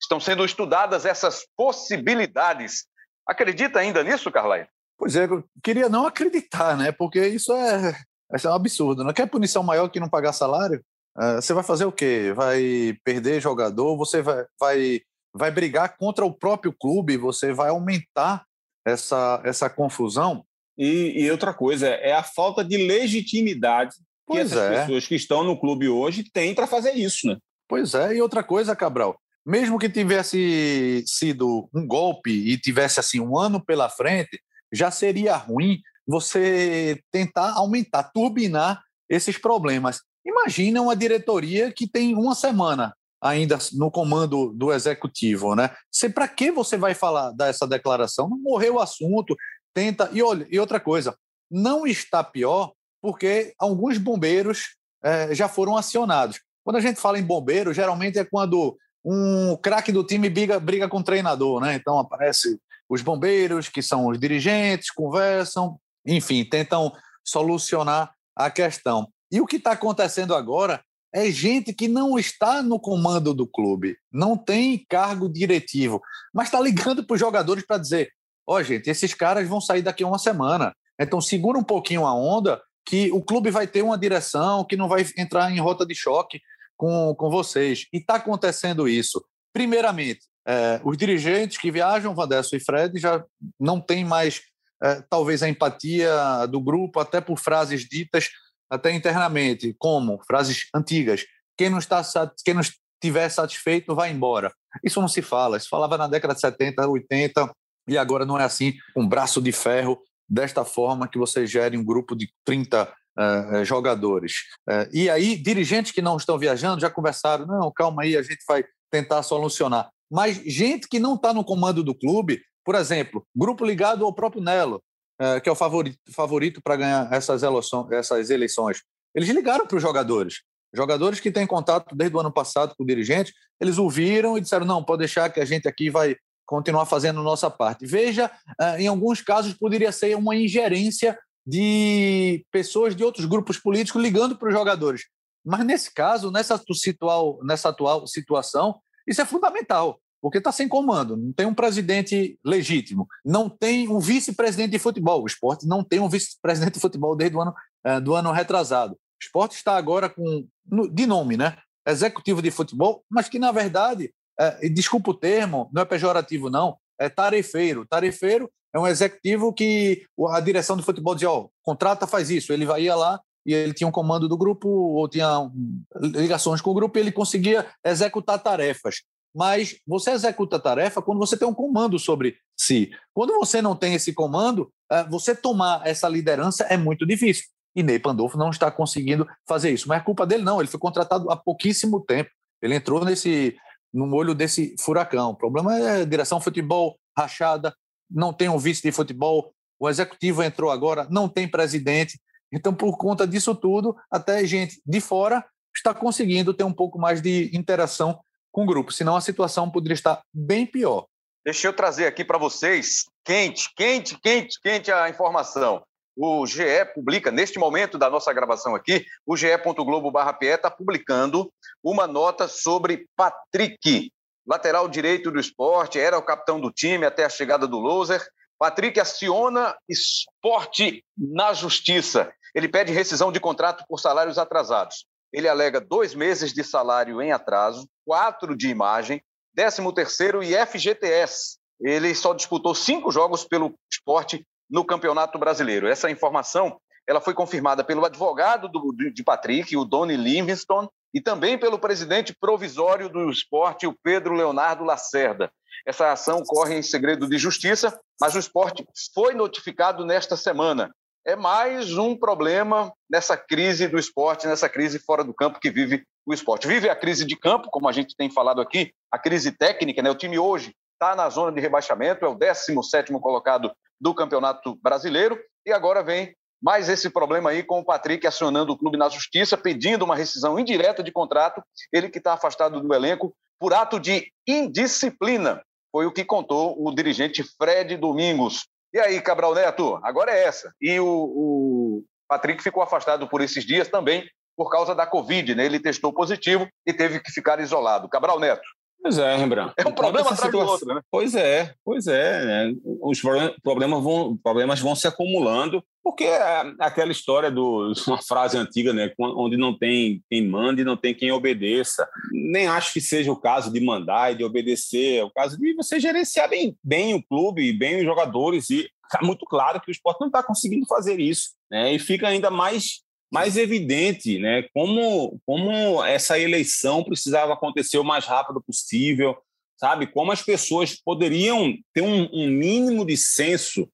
[0.00, 2.86] Estão sendo estudadas essas possibilidades.
[3.26, 4.66] Acredita ainda nisso, Carlai?
[4.98, 6.92] Pois é, eu queria não acreditar, né?
[6.92, 7.94] Porque isso é,
[8.34, 9.04] isso é um absurdo.
[9.04, 10.82] Não quer punição maior que não pagar salário?
[11.16, 12.32] Uh, você vai fazer o quê?
[12.34, 13.96] Vai perder jogador?
[13.96, 15.00] Você vai, vai,
[15.34, 17.16] vai brigar contra o próprio clube?
[17.16, 18.44] Você vai aumentar
[18.86, 20.44] essa, essa confusão?
[20.78, 23.94] E, e, outra coisa, é a falta de legitimidade
[24.30, 24.80] que essas é.
[24.80, 27.36] pessoas que estão no clube hoje têm para fazer isso, né?
[27.68, 33.20] Pois é, e outra coisa, Cabral, mesmo que tivesse sido um golpe e tivesse assim
[33.20, 34.40] um ano pela frente,
[34.72, 40.00] já seria ruim você tentar aumentar, turbinar esses problemas.
[40.24, 45.70] Imagina uma diretoria que tem uma semana ainda no comando do executivo, né?
[46.12, 48.28] Para que você vai falar dessa declaração?
[48.28, 49.36] Não morreu o assunto,
[49.72, 50.10] tenta.
[50.12, 51.16] E, olha, e outra coisa,
[51.48, 56.40] não está pior porque alguns bombeiros é, já foram acionados.
[56.64, 58.76] Quando a gente fala em bombeiro, geralmente é quando
[59.08, 61.76] um craque do time briga, briga com o treinador, né?
[61.76, 66.92] Então aparece os bombeiros, que são os dirigentes, conversam, enfim, tentam
[67.24, 69.08] solucionar a questão.
[69.30, 70.82] E o que está acontecendo agora
[71.14, 76.02] é gente que não está no comando do clube, não tem cargo diretivo,
[76.34, 78.10] mas está ligando para os jogadores para dizer:
[78.44, 80.74] ó, oh, gente, esses caras vão sair daqui a uma semana.
[81.00, 84.88] Então segura um pouquinho a onda, que o clube vai ter uma direção, que não
[84.88, 86.40] vai entrar em rota de choque
[86.76, 87.86] com, com vocês.
[87.92, 89.24] E está acontecendo isso.
[89.52, 93.24] Primeiramente, é, os dirigentes que viajam, Vandesso e Fred, já
[93.58, 94.40] não têm mais,
[94.82, 98.28] é, talvez, a empatia do grupo, até por frases ditas
[98.70, 101.24] até internamente, como frases antigas.
[101.56, 102.02] Quem não, está,
[102.44, 104.52] quem não estiver satisfeito vai embora.
[104.84, 105.56] Isso não se fala.
[105.56, 107.50] Isso falava na década de 70, 80,
[107.88, 111.84] e agora não é assim, um braço de ferro, desta forma que você gere um
[111.84, 114.44] grupo de 30 uh, jogadores.
[114.68, 118.44] Uh, e aí, dirigentes que não estão viajando já conversaram: não, calma aí, a gente
[118.46, 119.88] vai tentar solucionar.
[120.10, 124.42] Mas gente que não está no comando do clube, por exemplo, grupo ligado ao próprio
[124.42, 124.82] Nelo,
[125.20, 128.82] uh, que é o favorito, favorito para ganhar essas eleições, essas eleições,
[129.14, 130.42] eles ligaram para os jogadores.
[130.74, 134.66] Jogadores que têm contato desde o ano passado com o dirigente, eles ouviram e disseram:
[134.66, 137.84] não, pode deixar que a gente aqui vai continuar fazendo nossa parte.
[137.84, 138.30] Veja,
[138.78, 144.48] em alguns casos poderia ser uma ingerência de pessoas de outros grupos políticos ligando para
[144.48, 145.02] os jogadores.
[145.44, 151.16] Mas nesse caso, nessa atual, nessa atual situação, isso é fundamental, porque está sem comando,
[151.16, 155.22] não tem um presidente legítimo, não tem um vice-presidente de futebol.
[155.22, 157.54] O esporte não tem um vice-presidente de futebol desde o ano,
[157.84, 158.94] ah, do ano retrasado.
[158.94, 160.46] O esporte está agora com,
[160.92, 161.56] de nome, né?
[161.86, 166.76] Executivo de futebol, mas que, na verdade, é, desculpa o termo, não é pejorativo, não,
[166.98, 167.86] é tarefeiro.
[167.86, 172.52] Tarefeiro é um executivo que a direção do futebol dizia: ó, contrata, faz isso.
[172.52, 175.50] Ele ia lá e ele tinha um comando do grupo ou tinha
[175.94, 178.96] ligações com o grupo e ele conseguia executar tarefas.
[179.34, 182.90] Mas você executa a tarefa quando você tem um comando sobre si.
[183.14, 187.44] Quando você não tem esse comando, é, você tomar essa liderança é muito difícil.
[187.74, 189.88] E Ney Pandolfo não está conseguindo fazer isso.
[189.88, 190.60] Mas é culpa dele, não.
[190.60, 192.30] Ele foi contratado há pouquíssimo tempo.
[192.62, 193.54] Ele entrou nesse,
[193.92, 195.30] no olho desse furacão.
[195.30, 197.74] O problema é a direção futebol rachada,
[198.10, 202.20] não tem um vice de futebol, o executivo entrou agora, não tem presidente.
[202.52, 207.20] Então, por conta disso tudo, até gente de fora está conseguindo ter um pouco mais
[207.20, 208.18] de interação
[208.50, 211.06] com o grupo, senão a situação poderia estar bem pior.
[211.44, 215.82] Deixa eu trazer aqui para vocês, quente, quente, quente, quente a informação.
[216.16, 216.62] O GE
[216.94, 221.52] publica, neste momento da nossa gravação aqui, o ge.globo.pe está publicando
[221.84, 224.10] uma nota sobre Patrick,
[224.46, 228.24] lateral direito do esporte, era o capitão do time até a chegada do Loser.
[228.58, 232.32] Patrick aciona esporte na justiça.
[232.54, 235.06] Ele pede rescisão de contrato por salários atrasados.
[235.32, 241.58] Ele alega dois meses de salário em atraso, quatro de imagem, décimo terceiro e FGTS.
[241.80, 245.86] Ele só disputou cinco jogos pelo esporte no Campeonato Brasileiro.
[245.86, 251.56] Essa informação ela foi confirmada pelo advogado do, de Patrick, o Donny Livingston, e também
[251.56, 255.50] pelo presidente provisório do esporte, o Pedro Leonardo Lacerda.
[255.86, 260.94] Essa ação corre em segredo de justiça, mas o esporte foi notificado nesta semana.
[261.24, 266.04] é mais um problema nessa crise do esporte, nessa crise fora do campo que vive
[266.26, 266.68] o esporte.
[266.68, 270.10] Vive a crise de campo, como a gente tem falado aqui, a crise técnica, né?
[270.10, 275.40] O time hoje está na zona de rebaixamento, é o 17 colocado do Campeonato Brasileiro,
[275.64, 279.56] e agora vem mais esse problema aí com o Patrick acionando o clube na justiça,
[279.56, 284.30] pedindo uma rescisão indireta de contrato, ele que está afastado do elenco por ato de
[284.46, 285.62] indisciplina.
[285.92, 288.66] Foi o que contou o dirigente Fred Domingos.
[288.92, 290.72] E aí, Cabral Neto, agora é essa.
[290.80, 295.66] E o, o Patrick ficou afastado por esses dias também por causa da Covid, né?
[295.66, 298.08] Ele testou positivo e teve que ficar isolado.
[298.08, 298.66] Cabral Neto.
[299.06, 299.72] Pois é, Rembrandt.
[299.78, 301.00] É um problema atrás do outro, né?
[301.08, 302.44] Pois é, pois é.
[302.44, 302.74] Né?
[303.00, 303.22] Os
[303.62, 309.12] problemas vão, problemas vão se acumulando, porque é aquela história do uma frase antiga, né?
[309.16, 312.04] Onde não tem quem manda e não tem quem obedeça.
[312.32, 315.72] Nem acho que seja o caso de mandar e de obedecer, é o caso de
[315.74, 319.92] você gerenciar bem, bem o clube, bem os jogadores e está muito claro que o
[319.92, 321.92] esporte não está conseguindo fazer isso, né?
[321.92, 323.05] E fica ainda mais
[323.36, 324.66] mais evidente, né?
[324.72, 329.36] Como, como essa eleição precisava acontecer o mais rápido possível,
[329.76, 330.06] sabe?
[330.06, 333.90] Como as pessoas poderiam ter um, um mínimo de senso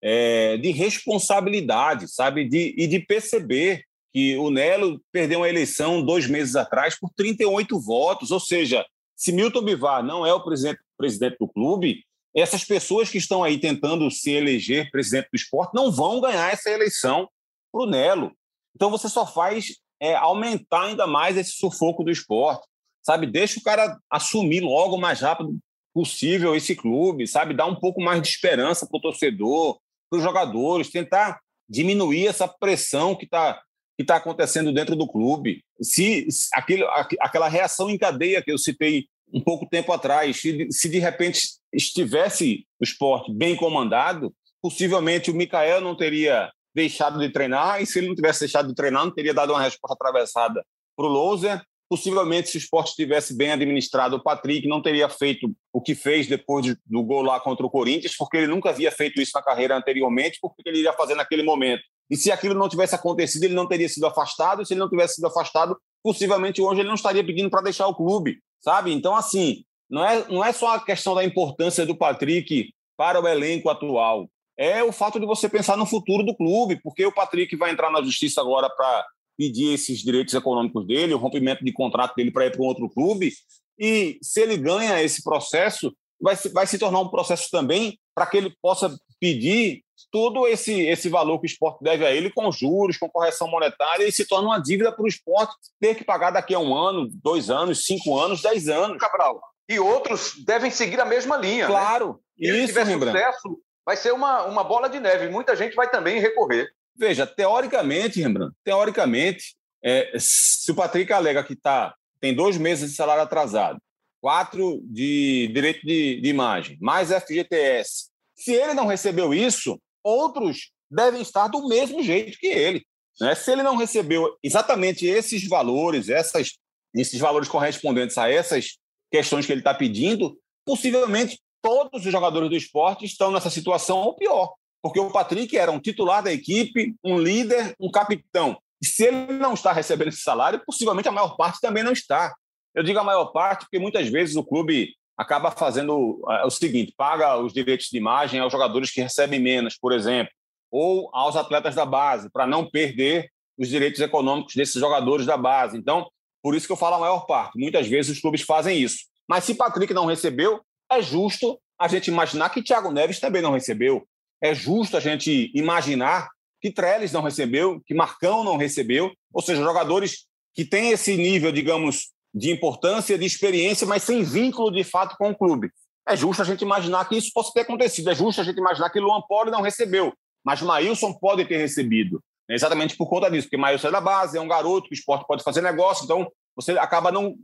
[0.00, 2.48] é, de responsabilidade, sabe?
[2.48, 7.80] De, e de perceber que o Nelo perdeu uma eleição dois meses atrás por 38
[7.80, 13.10] votos, ou seja, se Milton Bivar não é o presidente, presidente do clube, essas pessoas
[13.10, 17.28] que estão aí tentando se eleger presidente do esporte não vão ganhar essa eleição
[17.72, 18.30] para o Nelo.
[18.74, 22.66] Então você só faz é, aumentar ainda mais esse sufoco do esporte,
[23.02, 23.26] sabe?
[23.26, 25.58] Deixa o cara assumir logo o mais rápido
[25.92, 27.54] possível esse clube, sabe?
[27.54, 29.78] Dar um pouco mais de esperança para o torcedor,
[30.10, 33.60] para os jogadores, tentar diminuir essa pressão que está
[33.96, 35.64] que tá acontecendo dentro do clube.
[35.80, 36.84] Se, se aquele,
[37.20, 41.40] aquela reação em cadeia que eu citei um pouco tempo atrás, se, se de repente
[41.72, 47.98] estivesse o esporte bem comandado, possivelmente o Mikael não teria deixado de treinar, e se
[47.98, 50.64] ele não tivesse deixado de treinar, não teria dado uma resposta atravessada
[50.96, 51.62] para o Loser.
[51.86, 56.26] Possivelmente, se o esporte tivesse bem administrado, o Patrick não teria feito o que fez
[56.26, 59.76] depois do gol lá contra o Corinthians, porque ele nunca havia feito isso na carreira
[59.76, 61.82] anteriormente, porque ele iria fazer naquele momento.
[62.10, 64.88] E se aquilo não tivesse acontecido, ele não teria sido afastado, e se ele não
[64.88, 68.92] tivesse sido afastado, possivelmente hoje ele não estaria pedindo para deixar o clube, sabe?
[68.92, 73.28] Então, assim, não é, não é só a questão da importância do Patrick para o
[73.28, 77.54] elenco atual é o fato de você pensar no futuro do clube, porque o Patrick
[77.56, 82.14] vai entrar na justiça agora para pedir esses direitos econômicos dele, o rompimento de contrato
[82.14, 83.32] dele para ir para um outro clube,
[83.78, 88.26] e se ele ganha esse processo, vai se, vai se tornar um processo também para
[88.26, 92.50] que ele possa pedir todo esse, esse valor que o esporte deve a ele com
[92.52, 96.30] juros, com correção monetária, e se torna uma dívida para o esporte ter que pagar
[96.30, 98.98] daqui a um ano, dois anos, cinco anos, dez anos.
[98.98, 99.40] Cabral.
[99.68, 101.64] E outros devem seguir a mesma linha.
[101.64, 101.66] Né?
[101.66, 102.20] Claro.
[102.38, 102.52] Né?
[102.52, 105.28] Se tiver sucesso, vai ser uma, uma bola de neve.
[105.28, 106.72] Muita gente vai também recorrer.
[106.96, 112.96] Veja, teoricamente, Rembrandt, teoricamente, é, se o Patrick alega que tá, tem dois meses de
[112.96, 113.78] salário atrasado,
[114.20, 121.20] quatro de direito de, de imagem, mais FGTS, se ele não recebeu isso, outros devem
[121.20, 122.86] estar do mesmo jeito que ele.
[123.20, 123.34] Né?
[123.34, 126.52] Se ele não recebeu exatamente esses valores, essas,
[126.94, 128.78] esses valores correspondentes a essas
[129.10, 134.14] questões que ele está pedindo, possivelmente todos os jogadores do esporte estão nessa situação ou
[134.14, 138.58] pior, porque o Patrick era um titular da equipe, um líder, um capitão.
[138.82, 142.34] E se ele não está recebendo esse salário, possivelmente a maior parte também não está.
[142.74, 146.92] Eu digo a maior parte porque muitas vezes o clube acaba fazendo é, o seguinte:
[146.94, 150.34] paga os direitos de imagem aos jogadores que recebem menos, por exemplo,
[150.70, 155.78] ou aos atletas da base, para não perder os direitos econômicos desses jogadores da base.
[155.78, 156.06] Então,
[156.42, 157.58] por isso que eu falo a maior parte.
[157.58, 159.06] Muitas vezes os clubes fazem isso.
[159.26, 160.60] Mas se Patrick não recebeu,
[160.94, 164.06] é justo a gente imaginar que Thiago Neves também não recebeu.
[164.40, 166.28] É justo a gente imaginar
[166.60, 171.52] que Trellis não recebeu, que Marcão não recebeu, ou seja, jogadores que têm esse nível,
[171.52, 175.70] digamos, de importância, de experiência, mas sem vínculo de fato com o clube.
[176.06, 178.10] É justo a gente imaginar que isso possa ter acontecido.
[178.10, 180.12] É justo a gente imaginar que Luan Poli não recebeu,
[180.44, 182.22] mas Maílson pode ter recebido.
[182.48, 185.26] Exatamente por conta disso, porque Maílson é da base, é um garoto, que o esporte
[185.26, 187.34] pode fazer negócio, então você acaba não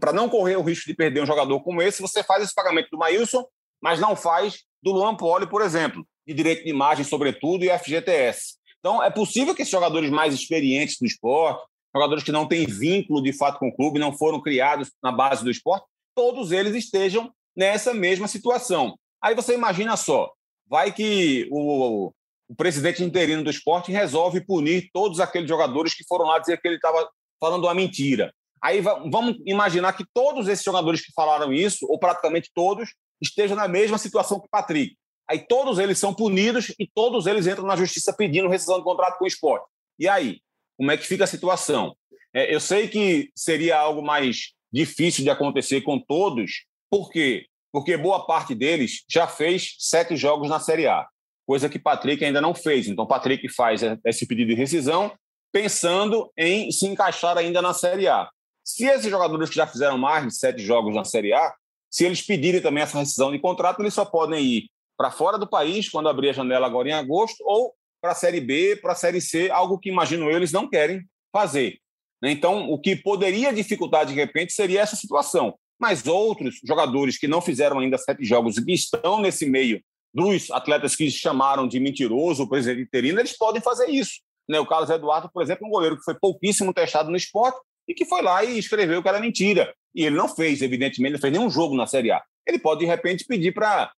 [0.00, 2.88] para não correr o risco de perder um jogador como esse, você faz esse pagamento
[2.90, 3.44] do Maílson,
[3.80, 8.56] mas não faz do Luan Poli, por exemplo, de direito de imagem, sobretudo, e FGTS.
[8.80, 13.22] Então, é possível que esses jogadores mais experientes do esporte, jogadores que não têm vínculo
[13.22, 17.32] de fato com o clube, não foram criados na base do esporte, todos eles estejam
[17.56, 18.98] nessa mesma situação.
[19.20, 20.30] Aí você imagina só,
[20.68, 22.12] vai que o,
[22.48, 26.68] o presidente interino do esporte resolve punir todos aqueles jogadores que foram lá dizer que
[26.68, 27.08] ele estava
[27.40, 28.32] falando uma mentira.
[28.66, 33.68] Aí vamos imaginar que todos esses jogadores que falaram isso, ou praticamente todos, estejam na
[33.68, 34.96] mesma situação que o Patrick.
[35.30, 39.18] Aí todos eles são punidos e todos eles entram na justiça pedindo rescisão de contrato
[39.18, 39.66] com o esporte.
[39.96, 40.40] E aí?
[40.76, 41.96] Como é que fica a situação?
[42.34, 47.46] É, eu sei que seria algo mais difícil de acontecer com todos, por quê?
[47.72, 51.06] Porque boa parte deles já fez sete jogos na Série A,
[51.46, 52.88] coisa que Patrick ainda não fez.
[52.88, 55.16] Então, Patrick faz esse pedido de rescisão
[55.52, 58.28] pensando em se encaixar ainda na Série A.
[58.66, 61.54] Se esses jogadores que já fizeram mais de sete jogos na Série A,
[61.88, 65.46] se eles pedirem também essa rescisão de contrato, eles só podem ir para fora do
[65.46, 68.96] país, quando abrir a janela agora em agosto, ou para a Série B, para a
[68.96, 71.78] Série C, algo que imagino eles não querem fazer.
[72.24, 75.56] Então, o que poderia dificultar de repente seria essa situação.
[75.78, 79.80] Mas outros jogadores que não fizeram ainda sete jogos e que estão nesse meio
[80.12, 84.22] dos atletas que chamaram de mentiroso o presidente interino, eles podem fazer isso.
[84.48, 84.58] Né?
[84.58, 88.04] O Carlos Eduardo, por exemplo, um goleiro que foi pouquíssimo testado no esporte e que
[88.04, 89.74] foi lá e escreveu que era mentira.
[89.94, 92.22] E ele não fez, evidentemente, não fez nenhum jogo na Série A.
[92.46, 93.90] Ele pode, de repente, pedir para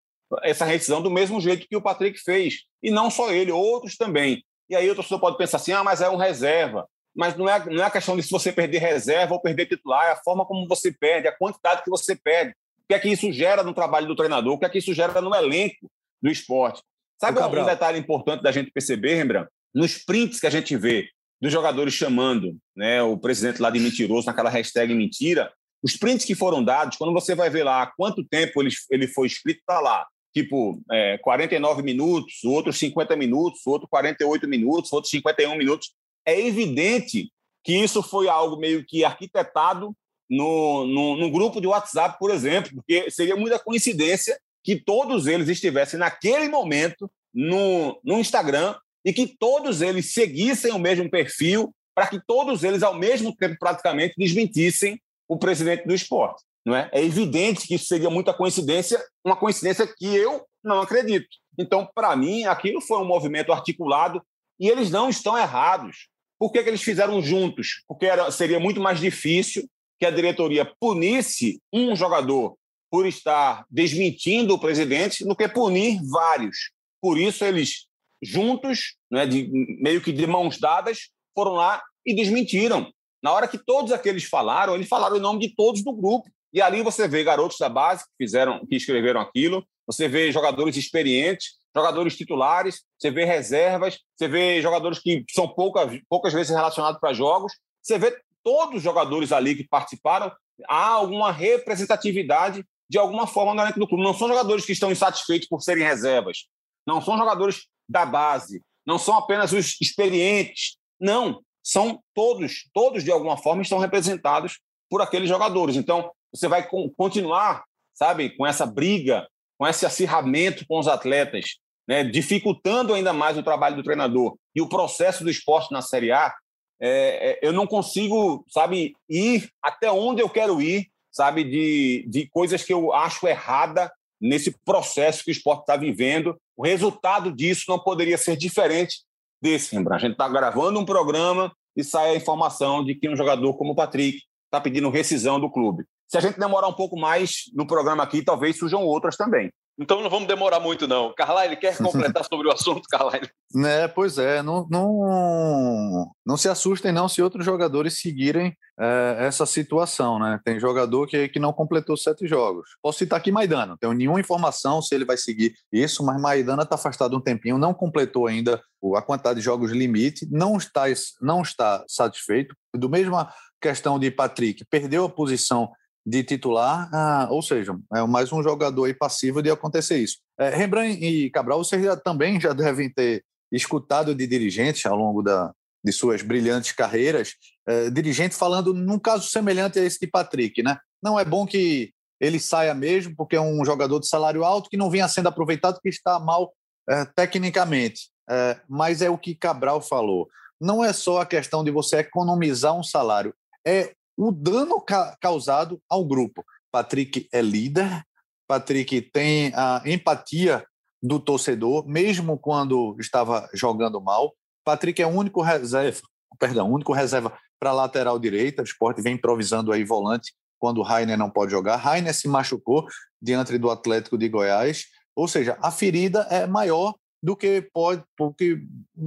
[0.43, 2.64] essa rescisão do mesmo jeito que o Patrick fez.
[2.82, 4.45] E não só ele, outros também.
[4.70, 6.86] E aí o torcedor pode pensar assim: ah, mas é um reserva.
[7.16, 10.07] Mas não é, não é a questão de se você perder reserva ou perder titular,
[10.07, 12.53] é a forma como você perde, a quantidade que você perde.
[12.53, 14.95] O que é que isso gera no trabalho do treinador, o que é que isso
[14.95, 15.91] gera no elenco
[16.22, 16.80] do esporte.
[17.20, 19.51] Sabe um detalhe importante da gente perceber, Rembrandt?
[19.74, 21.09] Nos prints que a gente vê
[21.41, 26.34] dos jogadores chamando né, o presidente lá de mentiroso naquela hashtag mentira, os prints que
[26.34, 30.07] foram dados, quando você vai ver lá quanto tempo ele, ele foi escrito, está lá
[30.32, 35.93] tipo é, 49 minutos, outros 50 minutos, outro 48 minutos, outros 51 minutos.
[36.26, 37.30] É evidente
[37.64, 39.95] que isso foi algo meio que arquitetado
[40.28, 45.49] no, no, no, grupo de WhatsApp, por exemplo, porque seria muita coincidência que todos eles
[45.49, 48.74] estivessem naquele momento no, no Instagram
[49.09, 53.56] e que todos eles seguissem o mesmo perfil para que todos eles, ao mesmo tempo,
[53.59, 56.44] praticamente, desmentissem o presidente do esporte.
[56.62, 56.90] Não é?
[56.92, 61.26] é evidente que isso seria muita coincidência, uma coincidência que eu não acredito.
[61.59, 64.22] Então, para mim, aquilo foi um movimento articulado
[64.61, 66.09] e eles não estão errados.
[66.38, 67.82] Por que, que eles fizeram juntos?
[67.88, 69.66] Porque era, seria muito mais difícil
[69.98, 72.59] que a diretoria punisse um jogador
[72.90, 76.72] por estar desmentindo o presidente do que punir vários.
[77.00, 77.88] Por isso, eles,
[78.22, 79.48] juntos, né, de,
[79.80, 82.90] meio que de mãos dadas, foram lá e desmentiram.
[83.22, 86.28] Na hora que todos aqueles falaram, eles falaram em nome de todos do grupo.
[86.52, 90.76] E ali você vê garotos da base que fizeram, que escreveram aquilo, você vê jogadores
[90.76, 97.00] experientes, jogadores titulares, você vê reservas, você vê jogadores que são poucas, poucas vezes relacionados
[97.00, 97.52] para jogos,
[97.82, 100.32] você vê todos os jogadores ali que participaram,
[100.68, 104.02] há alguma representatividade de alguma forma no elenco do clube.
[104.02, 106.46] Não são jogadores que estão insatisfeitos por serem reservas,
[106.86, 113.11] não são jogadores da base, não são apenas os experientes, não, são todos, todos de
[113.11, 114.59] alguma forma estão representados
[114.91, 115.76] por aqueles jogadores.
[115.76, 117.64] Então, você vai continuar,
[117.95, 119.26] sabe, com essa briga,
[119.59, 124.61] com esse acirramento com os atletas, né, dificultando ainda mais o trabalho do treinador e
[124.61, 126.34] o processo do esporte na Série A,
[126.80, 132.28] é, é, eu não consigo, sabe, ir até onde eu quero ir, sabe, de, de
[132.28, 136.36] coisas que eu acho errada nesse processo que o esporte está vivendo.
[136.56, 139.02] O resultado disso não poderia ser diferente
[139.40, 140.04] desse, Rembrandt.
[140.04, 143.72] A gente está gravando um programa e sai a informação de que um jogador como
[143.72, 145.84] o Patrick está pedindo rescisão do clube.
[146.08, 149.50] Se a gente demorar um pouco mais no programa aqui, talvez surjam outras também.
[149.78, 151.14] Então não vamos demorar muito, não.
[151.14, 153.30] Carlyle, quer completar sobre o assunto, Carlyle?
[153.54, 159.46] Né, pois é, não, não, não se assustem não se outros jogadores seguirem é, essa
[159.46, 160.40] situação, né?
[160.44, 162.70] Tem jogador que, que não completou sete jogos.
[162.82, 166.64] Posso citar aqui Maidana, não tenho nenhuma informação se ele vai seguir isso, mas Maidana
[166.64, 168.60] está afastado um tempinho, não completou ainda
[168.96, 170.84] a quantidade de jogos limite, não está,
[171.20, 172.54] não está satisfeito.
[172.74, 175.70] Do mesma questão de Patrick, perdeu a posição
[176.09, 180.16] de titular, ah, ou seja, é mais um jogador aí passivo de acontecer isso.
[180.40, 185.22] É, Rembrandt e Cabral, vocês já, também já devem ter escutado de dirigentes ao longo
[185.22, 185.52] da,
[185.84, 187.34] de suas brilhantes carreiras,
[187.66, 190.78] é, dirigente falando num caso semelhante a esse de Patrick, né?
[191.02, 194.78] Não é bom que ele saia mesmo, porque é um jogador de salário alto que
[194.78, 196.54] não vinha sendo aproveitado, que está mal
[196.88, 198.09] é, tecnicamente.
[198.30, 200.26] É, mas é o que Cabral falou.
[200.59, 205.80] Não é só a questão de você economizar um salário, é o dano ca causado
[205.88, 206.44] ao grupo.
[206.72, 208.04] Patrick é líder,
[208.48, 210.66] Patrick tem a empatia
[211.00, 214.34] do torcedor, mesmo quando estava jogando mal.
[214.64, 216.00] Patrick é o único reserva,
[216.38, 218.62] perdão, único reserva para lateral direita.
[218.62, 221.76] O esporte vem improvisando aí volante quando o Rainer não pode jogar.
[221.76, 222.86] Rainer se machucou
[223.22, 228.60] diante do Atlético de Goiás, ou seja, a ferida é maior do que pode, porque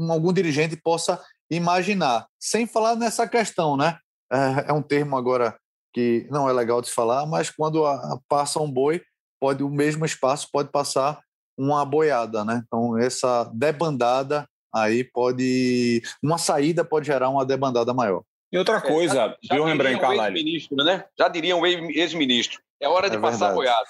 [0.10, 2.28] algum dirigente possa imaginar.
[2.40, 3.98] Sem falar nessa questão, né?
[4.32, 5.58] É, é um termo agora
[5.94, 9.02] que não é legal de se falar, mas quando a, passa um boi,
[9.40, 11.20] pode o mesmo espaço pode passar
[11.58, 12.64] uma boiada, né?
[12.66, 16.02] Então, essa debandada aí pode.
[16.24, 18.24] Uma saída pode gerar uma debandada maior.
[18.52, 20.36] E outra coisa, é, já, viu, Rembrandt Carvalho?
[20.36, 21.06] Ex-ministro, né?
[21.18, 22.60] Já diria um ex-ministro.
[22.82, 23.88] É hora de é passar a boiada.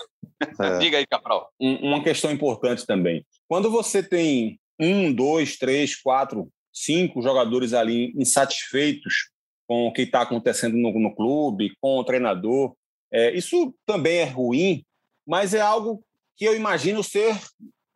[0.60, 0.78] É.
[0.80, 1.50] Diga aí, Capral.
[1.60, 3.26] Um, uma questão importante também.
[3.48, 9.32] Quando você tem um, dois, três, quatro, cinco jogadores ali insatisfeitos
[9.72, 12.76] com o que está acontecendo no, no, clube, com o treinador,
[13.09, 14.84] é, isso também é ruim,
[15.26, 16.03] mas é algo
[16.36, 17.39] que eu imagino ser,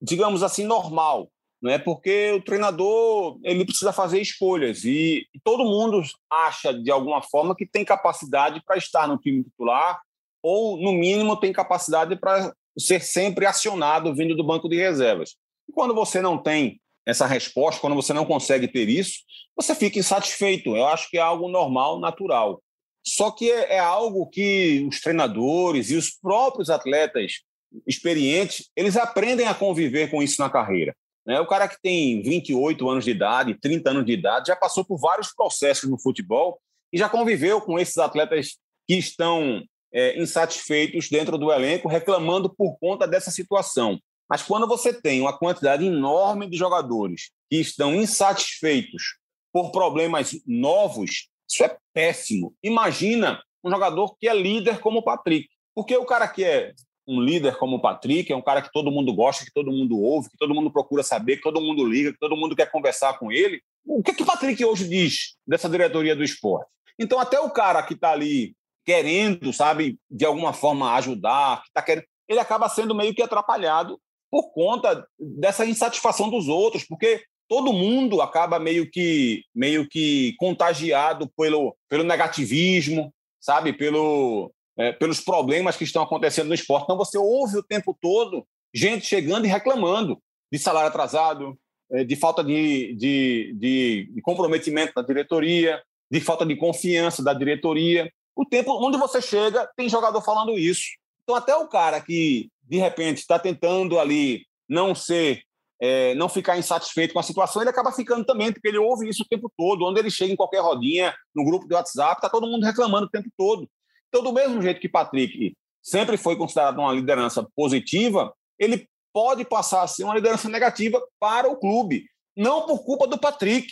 [0.01, 1.29] digamos assim, normal
[1.61, 6.01] não é porque o treinador ele precisa fazer escolhas e, e todo mundo
[6.31, 9.99] acha de alguma forma que tem capacidade para estar no time titular
[10.41, 15.35] ou no mínimo tem capacidade para ser sempre acionado vindo do banco de reservas.
[15.67, 19.19] E quando você não tem essa resposta, quando você não consegue ter isso,
[19.55, 20.75] você fica insatisfeito.
[20.75, 22.61] Eu acho que é algo normal, natural.
[23.05, 27.43] Só que é, é algo que os treinadores e os próprios atletas
[27.85, 30.95] experientes, eles aprendem a conviver com isso na carreira.
[31.25, 31.39] Né?
[31.39, 34.99] O cara que tem 28 anos de idade, 30 anos de idade, já passou por
[34.99, 36.59] vários processos no futebol
[36.91, 42.77] e já conviveu com esses atletas que estão é, insatisfeitos dentro do elenco, reclamando por
[42.79, 43.99] conta dessa situação.
[44.29, 49.17] Mas quando você tem uma quantidade enorme de jogadores que estão insatisfeitos
[49.53, 52.55] por problemas novos, isso é péssimo.
[52.63, 55.47] Imagina um jogador que é líder como o Patrick.
[55.73, 56.73] Porque o cara que é
[57.07, 59.99] um líder como o Patrick, é um cara que todo mundo gosta, que todo mundo
[59.99, 63.19] ouve, que todo mundo procura saber, que todo mundo liga, que todo mundo quer conversar
[63.19, 63.61] com ele.
[63.85, 66.67] O que, que o Patrick hoje diz dessa diretoria do esporte?
[66.97, 71.81] Então, até o cara que está ali querendo, sabe, de alguma forma ajudar, que tá
[71.81, 73.99] querendo, ele acaba sendo meio que atrapalhado
[74.31, 81.29] por conta dessa insatisfação dos outros, porque todo mundo acaba meio que meio que contagiado
[81.37, 86.83] pelo, pelo negativismo, sabe, pelo é, pelos problemas que estão acontecendo no esporte.
[86.83, 90.21] Então, você ouve o tempo todo gente chegando e reclamando
[90.51, 91.57] de salário atrasado,
[91.91, 97.33] é, de falta de, de, de, de comprometimento da diretoria, de falta de confiança da
[97.33, 98.11] diretoria.
[98.35, 100.83] O tempo onde você chega, tem jogador falando isso.
[101.23, 105.43] Então, até o cara que, de repente, está tentando ali não ser,
[105.79, 109.23] é, não ficar insatisfeito com a situação, ele acaba ficando também, porque ele ouve isso
[109.23, 109.85] o tempo todo.
[109.85, 113.09] Onde ele chega em qualquer rodinha, no grupo do WhatsApp, está todo mundo reclamando o
[113.09, 113.69] tempo todo.
[114.09, 119.83] Então, do mesmo jeito que Patrick sempre foi considerado uma liderança positiva, ele pode passar
[119.83, 122.05] a ser uma liderança negativa para o clube.
[122.35, 123.67] Não por culpa do Patrick,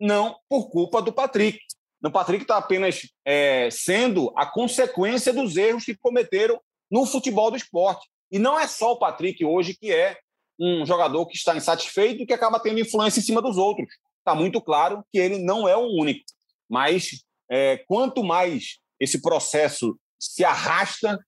[0.00, 1.58] não por culpa do Patrick.
[2.04, 7.56] O Patrick está apenas é, sendo a consequência dos erros que cometeram no futebol do
[7.56, 8.06] esporte.
[8.30, 10.18] E não é só o Patrick hoje que é
[10.58, 13.88] um jogador que está insatisfeito e que acaba tendo influência em cima dos outros.
[14.18, 16.24] Está muito claro que ele não é o único.
[16.68, 21.18] Mas é, quanto mais esse processo se arrasta,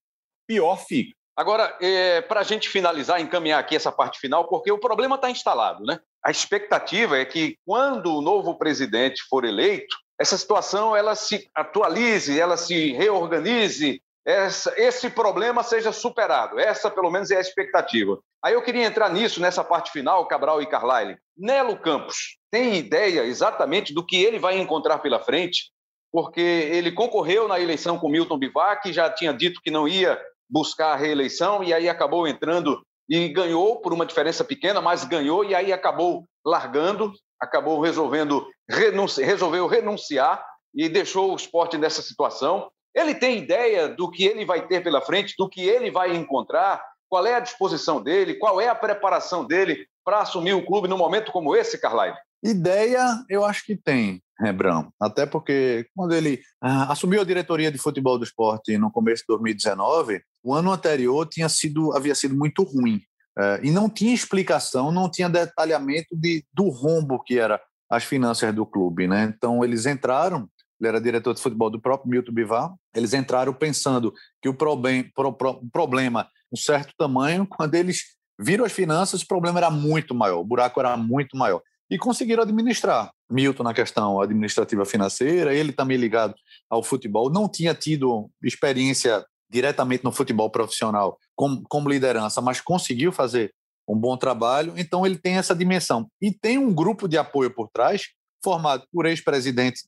[0.47, 1.15] pior fica.
[1.35, 5.29] Agora, é, para a gente finalizar, encaminhar aqui essa parte final, porque o problema está
[5.29, 5.97] instalado, né?
[6.21, 12.37] A expectativa é que quando o novo presidente for eleito, essa situação ela se atualize,
[12.37, 16.59] ela se reorganize, essa, esse problema seja superado.
[16.59, 18.19] Essa, pelo menos, é a expectativa.
[18.43, 21.17] Aí eu queria entrar nisso, nessa parte final, Cabral e Carlyle.
[21.37, 25.71] Nelo Campos tem ideia exatamente do que ele vai encontrar pela frente?
[26.11, 30.19] porque ele concorreu na eleição com Milton Bivac, já tinha dito que não ia
[30.49, 35.43] buscar a reeleição, e aí acabou entrando e ganhou por uma diferença pequena, mas ganhou
[35.43, 40.43] e aí acabou largando, acabou resolvendo renunci resolveu renunciar
[40.75, 42.69] e deixou o esporte nessa situação.
[42.95, 46.83] Ele tem ideia do que ele vai ter pela frente, do que ele vai encontrar,
[47.07, 50.97] qual é a disposição dele, qual é a preparação dele para assumir o clube num
[50.97, 52.15] momento como esse, Carlyle?
[52.43, 54.21] Ideia, eu acho que tem.
[54.39, 54.93] Rebrão.
[54.99, 59.27] Até porque quando ele ah, assumiu a diretoria de futebol do esporte no começo de
[59.27, 63.01] 2019, o ano anterior tinha sido, havia sido muito ruim.
[63.37, 68.53] Eh, e não tinha explicação, não tinha detalhamento de, do rombo que era as finanças
[68.53, 69.07] do clube.
[69.07, 69.33] Né?
[69.35, 70.47] Então eles entraram,
[70.79, 75.03] ele era diretor de futebol do próprio Milton Bivar, eles entraram pensando que o problem,
[75.13, 80.15] pro, pro, problema, um certo tamanho, quando eles viram as finanças, o problema era muito
[80.15, 83.11] maior, o buraco era muito maior e conseguiram administrar.
[83.29, 86.35] Milton na questão administrativa financeira, ele também ligado
[86.69, 93.11] ao futebol, não tinha tido experiência diretamente no futebol profissional como, como liderança, mas conseguiu
[93.11, 93.51] fazer
[93.87, 96.07] um bom trabalho, então ele tem essa dimensão.
[96.21, 98.03] E tem um grupo de apoio por trás,
[98.43, 99.87] formado por ex-presidentes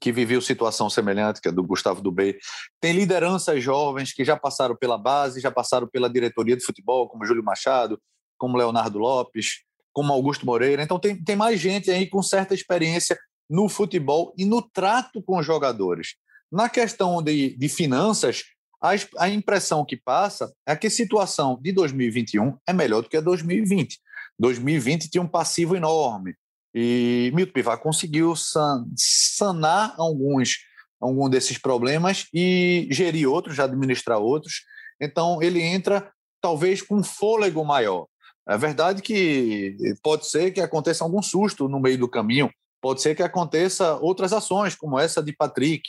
[0.00, 2.36] que viveu situação semelhante, que é do Gustavo Dubé.
[2.80, 7.24] Tem lideranças jovens que já passaram pela base, já passaram pela diretoria de futebol, como
[7.24, 8.00] Júlio Machado,
[8.36, 9.62] como Leonardo Lopes,
[9.92, 10.82] como Augusto Moreira.
[10.82, 13.18] Então, tem, tem mais gente aí com certa experiência
[13.48, 16.14] no futebol e no trato com os jogadores.
[16.50, 18.44] Na questão de, de finanças,
[18.80, 23.16] a, a impressão que passa é que a situação de 2021 é melhor do que
[23.16, 23.98] a 2020.
[24.38, 26.34] 2020 tinha um passivo enorme.
[26.74, 28.34] E Milton Pivar conseguiu
[28.96, 30.58] sanar alguns,
[31.00, 34.62] algum desses problemas e gerir outros, administrar outros.
[35.00, 36.10] Então, ele entra
[36.40, 38.06] talvez com um fôlego maior.
[38.48, 42.50] É verdade que pode ser que aconteça algum susto no meio do caminho,
[42.80, 45.82] pode ser que aconteça outras ações, como essa de Patrick,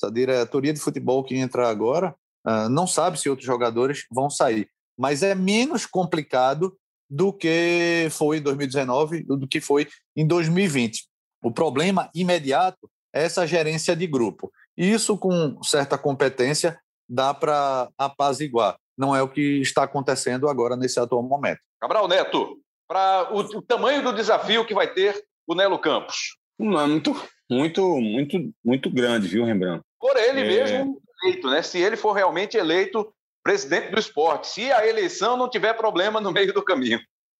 [0.00, 2.14] essa diretoria de futebol que entra agora,
[2.44, 4.68] ah, não sabe se outros jogadores vão sair.
[4.96, 6.74] Mas é menos complicado
[7.08, 11.06] do que foi em 2019, do que foi em 2020.
[11.42, 14.50] O problema imediato é essa gerência de grupo.
[14.76, 16.78] E isso, com certa competência,
[17.08, 18.76] dá para apaziguar.
[18.96, 21.60] Não é o que está acontecendo agora nesse atual momento.
[21.80, 26.36] Cabral Neto, para o, o, tamanho do desafio que vai ter o Nelo Campos.
[26.58, 27.14] Não, é muito,
[27.50, 29.82] muito, muito, muito grande, viu, Rembrandt?
[30.00, 30.44] Por ele é...
[30.44, 31.62] mesmo eleito, né?
[31.62, 33.12] Se ele for realmente eleito
[33.46, 36.98] presidente do esporte, se a eleição não tiver problema no meio do caminho.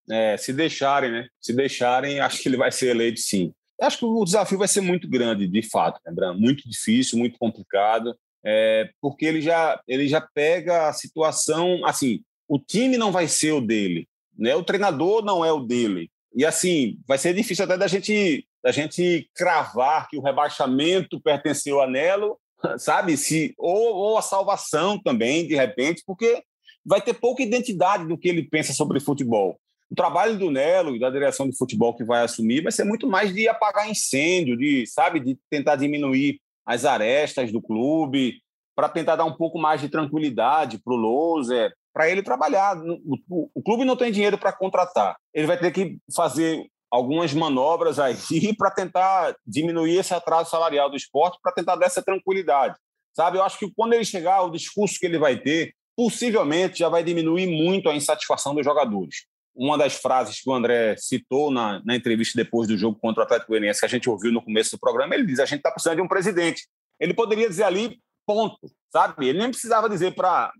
[0.09, 1.27] É, se deixarem, né?
[1.41, 3.53] Se deixarem, acho que ele vai ser eleito sim.
[3.81, 8.17] Acho que o desafio vai ser muito grande, de fato, lembrando, muito difícil, muito complicado,
[8.45, 13.51] é, porque ele já, ele já pega a situação, assim, o time não vai ser
[13.51, 14.07] o dele,
[14.39, 14.55] né?
[14.55, 16.09] O treinador não é o dele.
[16.37, 21.83] E assim, vai ser difícil até da gente, da gente cravar que o rebaixamento pertenceu
[21.83, 22.39] a Nelo,
[22.79, 23.17] sabe?
[23.17, 26.43] Se, ou, ou a salvação também, de repente, porque
[26.85, 29.59] vai ter pouca identidade do que ele pensa sobre futebol.
[29.91, 33.07] O trabalho do Nelo e da direção de futebol que vai assumir vai ser muito
[33.07, 38.41] mais de apagar incêndio, de, sabe, de tentar diminuir as arestas do clube,
[38.75, 42.77] para tentar dar um pouco mais de tranquilidade para o Loser, para ele trabalhar.
[42.77, 45.17] O, o, clube não tem dinheiro para contratar.
[45.33, 46.67] Ele vai ter que fazer
[46.97, 48.17] algumas manobras aí
[48.57, 52.75] para tentar diminuir esse atraso salarial do esporte, para tentar dar essa tranquilidade.
[53.15, 56.89] Sabe, eu acho que quando ele chegar, o discurso que ele vai ter, possivelmente já
[56.89, 59.27] vai diminuir muito a insatisfação dos jogadores
[59.57, 63.25] uma das frases que o André citou na, na entrevista depois do jogo contra o
[63.25, 65.71] Atlético Goianiense, que a gente ouviu no começo do programa, ele diz: a gente está
[65.71, 66.69] precisando de um presidente.
[67.01, 68.59] Ele poderia dizer ali, ponto,
[68.93, 69.29] sabe?
[69.29, 70.53] Ele nem precisava dizer para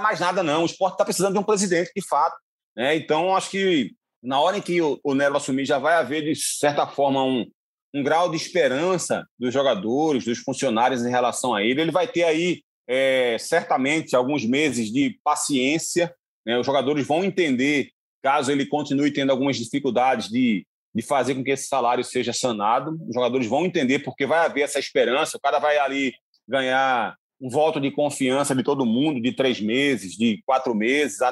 [0.00, 0.62] mais nada, não.
[0.62, 2.36] O esporte está precisando de um presidente, de fato.
[2.74, 2.96] Né?
[2.96, 6.34] Então, acho que na hora em que o, o Nelo assumir, já vai haver, de
[6.34, 7.46] certa forma, um,
[7.94, 11.80] um grau de esperança dos jogadores, dos funcionários em relação a ele.
[11.80, 16.14] Ele vai ter aí, é, certamente, alguns meses de paciência.
[16.44, 16.58] Né?
[16.58, 17.90] Os jogadores vão entender
[18.22, 22.98] caso ele continue tendo algumas dificuldades de, de fazer com que esse salário seja sanado,
[23.08, 26.12] os jogadores vão entender porque vai haver essa esperança, o cara vai ali
[26.46, 31.22] ganhar um voto de confiança de todo mundo de três meses, de quatro meses.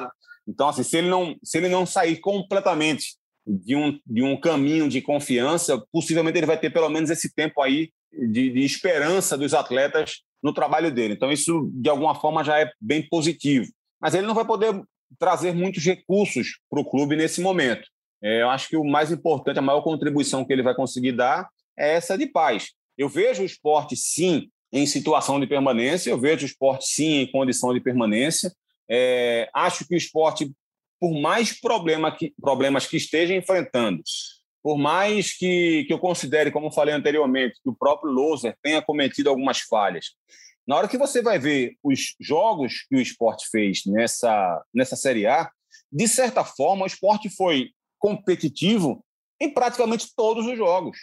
[0.47, 4.87] Então, assim, se ele não, se ele não sair completamente de um, de um caminho
[4.87, 9.53] de confiança, possivelmente ele vai ter pelo menos esse tempo aí de, de esperança dos
[9.53, 11.13] atletas no trabalho dele.
[11.13, 13.67] Então, isso, de alguma forma, já é bem positivo.
[13.99, 14.81] Mas ele não vai poder
[15.17, 17.87] trazer muitos recursos para o clube nesse momento.
[18.21, 21.47] É, eu acho que o mais importante, a maior contribuição que ele vai conseguir dar
[21.77, 22.71] é essa de paz.
[22.97, 27.31] Eu vejo o esporte, sim, em situação de permanência, eu vejo o esporte, sim, em
[27.31, 28.51] condição de permanência.
[28.89, 30.51] É, acho que o esporte,
[30.99, 34.01] por mais problema que, problemas que esteja enfrentando,
[34.63, 39.29] por mais que, que eu considere, como falei anteriormente, que o próprio Loser tenha cometido
[39.29, 40.07] algumas falhas,
[40.67, 45.25] na hora que você vai ver os jogos que o esporte fez nessa, nessa Série
[45.25, 45.49] A,
[45.89, 49.03] de certa forma, o esporte foi competitivo
[49.39, 50.97] em praticamente todos os jogos.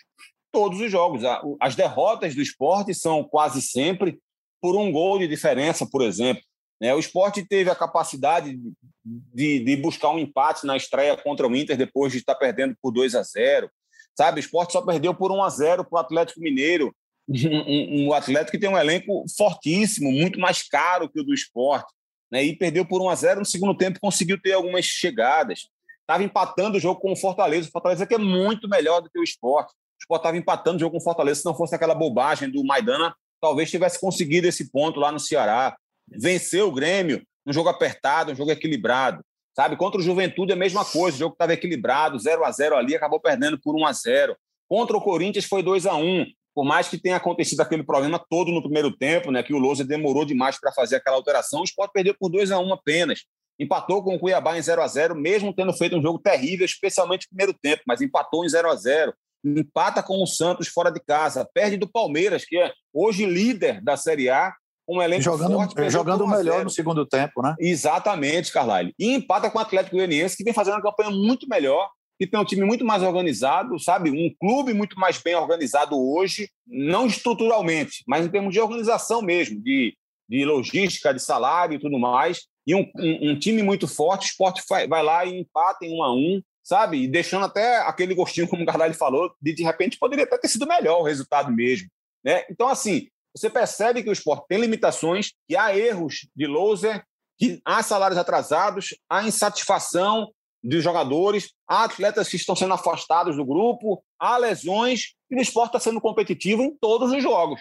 [0.52, 1.22] Todos os jogos.
[1.60, 4.18] As derrotas do esporte são quase sempre
[4.60, 6.42] por um gol de diferença, por exemplo.
[6.80, 6.94] Né?
[6.94, 8.58] O esporte teve a capacidade
[9.04, 12.90] de, de buscar um empate na estreia contra o Inter depois de estar perdendo por
[12.90, 13.70] 2 a 0.
[14.16, 16.94] Sabe, o esporte só perdeu por 1 a 0 para o Atlético Mineiro
[17.28, 21.92] um, um, Atlético que tem um elenco fortíssimo, muito mais caro que o do esporte,
[22.30, 22.44] né?
[22.44, 25.68] e perdeu por 1 a 0 no segundo tempo, conseguiu ter algumas chegadas.
[26.00, 27.68] Estava empatando o jogo com o Fortaleza.
[27.68, 29.72] O Fortaleza que é muito melhor do que o esporte.
[29.72, 31.40] O esporte estava empatando o jogo com o Fortaleza.
[31.40, 35.74] Se não fosse aquela bobagem do Maidana, talvez tivesse conseguido esse ponto lá no Ceará.
[36.08, 39.22] Venceu o Grêmio um jogo apertado, um jogo equilibrado.
[39.54, 42.76] Sabe, contra o Juventude é a mesma coisa, o jogo estava equilibrado, 0 a 0
[42.76, 44.36] ali, acabou perdendo por 1 a 0
[44.68, 48.52] Contra o Corinthians foi 2 a 1 por mais que tenha acontecido aquele problema todo
[48.52, 51.90] no primeiro tempo, né, que o Lousa demorou demais para fazer aquela alteração, o Sport
[51.92, 53.24] perdeu por 2 a 1 apenas.
[53.58, 57.26] Empatou com o Cuiabá em 0 a 0 mesmo tendo feito um jogo terrível, especialmente
[57.26, 59.12] no primeiro tempo, mas empatou em 0 a 0
[59.44, 63.94] Empata com o Santos fora de casa, perde do Palmeiras, que é hoje líder da
[63.94, 64.54] Série A,
[64.88, 65.90] um elenco jogando, forte.
[65.90, 67.54] Jogando melhor no segundo tempo, né?
[67.58, 68.94] Exatamente, Carlyle.
[68.98, 72.38] E empata com o Atlético Goianiense, que vem fazendo uma campanha muito melhor que tem
[72.38, 74.10] um time muito mais organizado, sabe?
[74.10, 79.60] Um clube muito mais bem organizado hoje, não estruturalmente, mas em termos de organização mesmo,
[79.60, 79.96] de,
[80.28, 82.46] de logística, de salário e tudo mais.
[82.66, 86.02] E um, um, um time muito forte, o esporte vai, lá e empata em um
[86.02, 87.02] a um, sabe?
[87.02, 90.48] E deixando até aquele gostinho, como o Carvalho falou, de de repente poderia até ter
[90.48, 91.88] sido melhor o resultado mesmo.
[92.24, 92.44] Né?
[92.48, 97.04] Então, assim, você percebe que o esporte tem limitações, que há erros de loser,
[97.36, 100.30] que há salários atrasados, há insatisfação
[100.62, 105.76] dos jogadores, há atletas que estão sendo afastados do grupo, há lesões, e o esporte
[105.76, 107.60] está sendo competitivo em todos os jogos.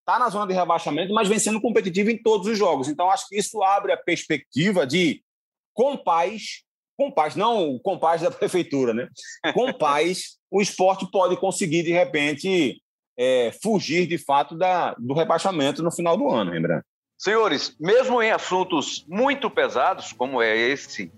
[0.00, 2.88] Está na zona de rebaixamento, mas vem sendo competitivo em todos os jogos.
[2.88, 5.20] Então, acho que isso abre a perspectiva de,
[5.74, 6.62] com paz,
[6.96, 9.08] com paz, não com paz da prefeitura, né?
[9.52, 12.80] Com paz, o esporte pode conseguir, de repente,
[13.16, 16.82] é, fugir de fato da, do rebaixamento no final do ano, lembrando.
[17.18, 21.10] Senhores, mesmo em assuntos muito pesados, como é esse,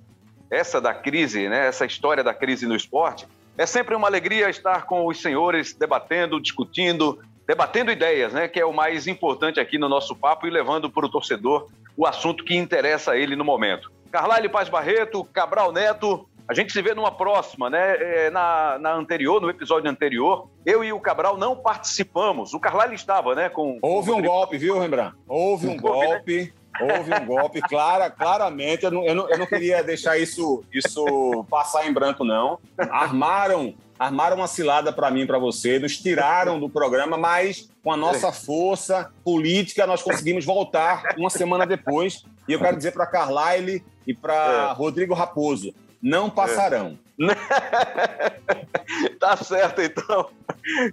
[0.51, 3.27] essa da crise, né, essa história da crise no esporte,
[3.57, 8.65] é sempre uma alegria estar com os senhores debatendo, discutindo, debatendo ideias, né, que é
[8.65, 12.55] o mais importante aqui no nosso papo e levando para o torcedor o assunto que
[12.55, 13.91] interessa a ele no momento.
[14.13, 17.97] Carlyle Paz Barreto, Cabral Neto, a gente se vê numa próxima, né?
[17.99, 22.55] É, na, na, anterior, no episódio anterior, eu e o Cabral não participamos.
[22.55, 23.51] O Carlyle estava, né?
[23.51, 25.15] Com, Houve um golpe, viu, Rembrandt?
[25.29, 26.55] Houve um golpe.
[26.81, 28.85] Houve um golpe, clara, claramente.
[28.85, 32.59] Eu não, eu, não, eu não queria deixar isso, isso passar em branco, não.
[32.79, 37.97] Armaram armaram uma cilada para mim, para você, nos tiraram do programa, mas com a
[37.97, 42.23] nossa força política nós conseguimos voltar uma semana depois.
[42.47, 44.73] E eu quero dizer para Carlyle e para é.
[44.73, 46.99] Rodrigo Raposo, não passarão.
[47.21, 49.11] É.
[49.19, 50.31] tá certo, então.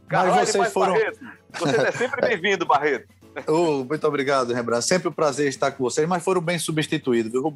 [0.08, 0.94] Carlyle, Mas vocês foram...
[0.94, 1.20] Barreto,
[1.60, 3.08] você é sempre bem-vindo, Barreto.
[3.48, 4.86] Oh, muito obrigado, Rembrandt.
[4.86, 7.34] Sempre um prazer estar com vocês, mas foram bem substituídos.
[7.34, 7.50] O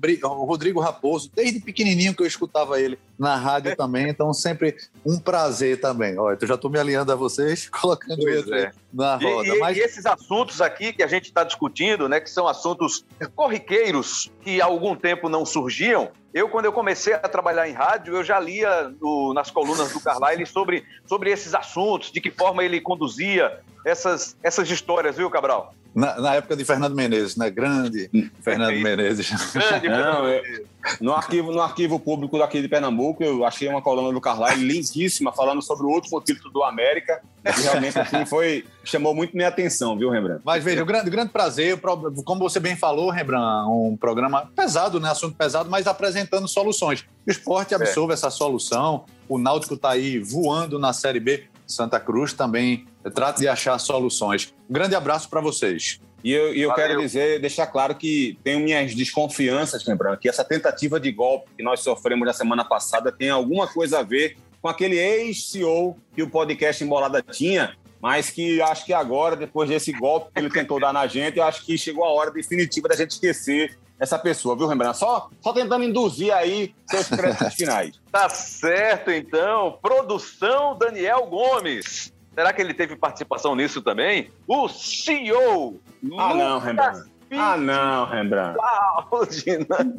[0.44, 4.76] Rodrigo Raposo, desde pequenininho que eu escutava ele na rádio também, então sempre
[5.06, 6.18] um prazer também.
[6.20, 8.72] Olha, eu já estou me alinhando a vocês, colocando pois ele é.
[8.94, 9.48] na roda.
[9.48, 9.78] E, mas...
[9.78, 14.62] e, esses assuntos aqui que a gente está discutindo, né, que são assuntos corriqueiros que
[14.62, 18.40] há algum tempo não surgiam, eu, quando eu comecei a trabalhar em rádio, eu já
[18.40, 23.60] lia no, nas colunas do Carlyle sobre, sobre esses assuntos, de que forma ele conduzia
[23.86, 25.74] essas, essas histórias, viu, Cabral?
[25.94, 27.50] Na, na época de Fernando Menezes, né?
[27.50, 28.10] Grande
[28.42, 29.30] Fernando Menezes.
[29.82, 30.66] Grande Não, eu,
[31.02, 35.34] no, arquivo, no arquivo público daqui de Pernambuco, eu achei uma coluna do Carlyle lindíssima,
[35.34, 37.22] falando sobre o último título do América.
[37.46, 40.42] E realmente, assim, foi, chamou muito minha atenção, viu, Rembrandt?
[40.46, 45.10] Mas veja, o grande, grande prazer, como você bem falou, Rembrandt, um programa pesado, né?
[45.10, 47.06] Assunto pesado, mas apresentando soluções.
[47.28, 48.14] O esporte absorve é.
[48.14, 51.46] essa solução, o Náutico está aí voando na Série B.
[51.68, 54.54] Santa Cruz também trata de achar soluções.
[54.70, 56.00] Um grande abraço para vocês.
[56.24, 60.44] E eu, e eu quero dizer, deixar claro que tenho minhas desconfianças, lembrando, que essa
[60.44, 64.68] tentativa de golpe que nós sofremos na semana passada tem alguma coisa a ver com
[64.68, 70.32] aquele ex-CEO que o podcast Embolada tinha, mas que acho que agora, depois desse golpe
[70.34, 73.12] que ele tentou dar na gente, eu acho que chegou a hora definitiva da gente
[73.12, 74.98] esquecer essa pessoa, viu, Rembrandt?
[74.98, 78.00] Só, só tentando induzir aí seus créditos finais.
[78.10, 79.78] Tá certo, então.
[79.82, 82.14] Produção Daniel Gomes.
[82.40, 84.32] Será que ele teve participação nisso também?
[84.48, 85.82] O CEO.
[86.18, 87.12] Ah, não, Rembrandt.
[87.32, 88.58] Ah, não, Rembrandt.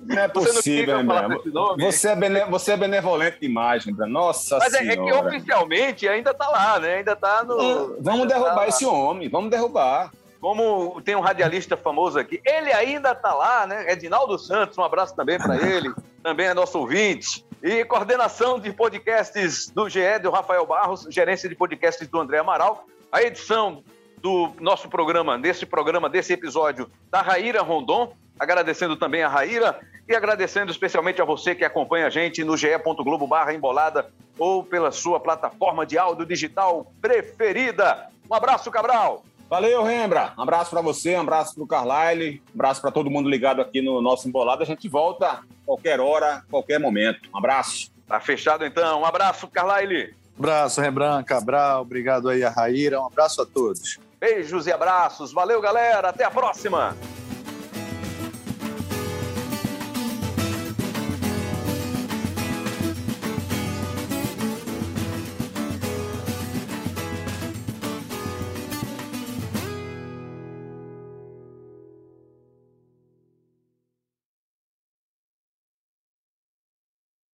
[0.06, 1.50] Não é possível, Rembrandt.
[1.78, 2.44] Você é, bene...
[2.46, 4.10] você é benevolente demais, Rembrandt.
[4.10, 4.90] Nossa Mas senhora.
[4.90, 6.94] é, que oficialmente ainda tá lá, né?
[6.94, 7.60] Ainda tá no.
[7.60, 10.10] Ah, vamos derrubar tá esse homem, vamos derrubar.
[10.40, 13.92] Como tem um radialista famoso aqui, ele ainda tá lá, né?
[13.92, 17.44] Edinaldo Santos, um abraço também para ele, também é nosso ouvinte.
[17.62, 22.86] E coordenação de podcasts do GE, do Rafael Barros, gerência de podcasts do André Amaral.
[23.12, 23.84] A edição
[24.22, 28.14] do nosso programa, desse programa, desse episódio, da Raíra Rondon.
[28.38, 29.78] Agradecendo também a Raíra
[30.08, 34.90] e agradecendo especialmente a você que acompanha a gente no ge.globo barra embolada ou pela
[34.90, 38.08] sua plataforma de áudio digital preferida.
[38.30, 39.22] Um abraço, Cabral!
[39.50, 40.32] Valeu, Rembra.
[40.38, 43.60] Um abraço para você, um abraço para o Carlyle, um abraço para todo mundo ligado
[43.60, 44.62] aqui no nosso Embolado.
[44.62, 47.28] A gente volta qualquer hora, qualquer momento.
[47.34, 47.90] Um abraço.
[48.06, 49.00] Tá fechado então.
[49.00, 50.14] Um abraço, Carlyle.
[50.38, 51.82] Um abraço, Rembrandt, Cabral.
[51.82, 53.00] Obrigado aí a Raíra.
[53.00, 53.98] Um abraço a todos.
[54.20, 55.32] Beijos e abraços.
[55.32, 56.10] Valeu, galera.
[56.10, 56.96] Até a próxima.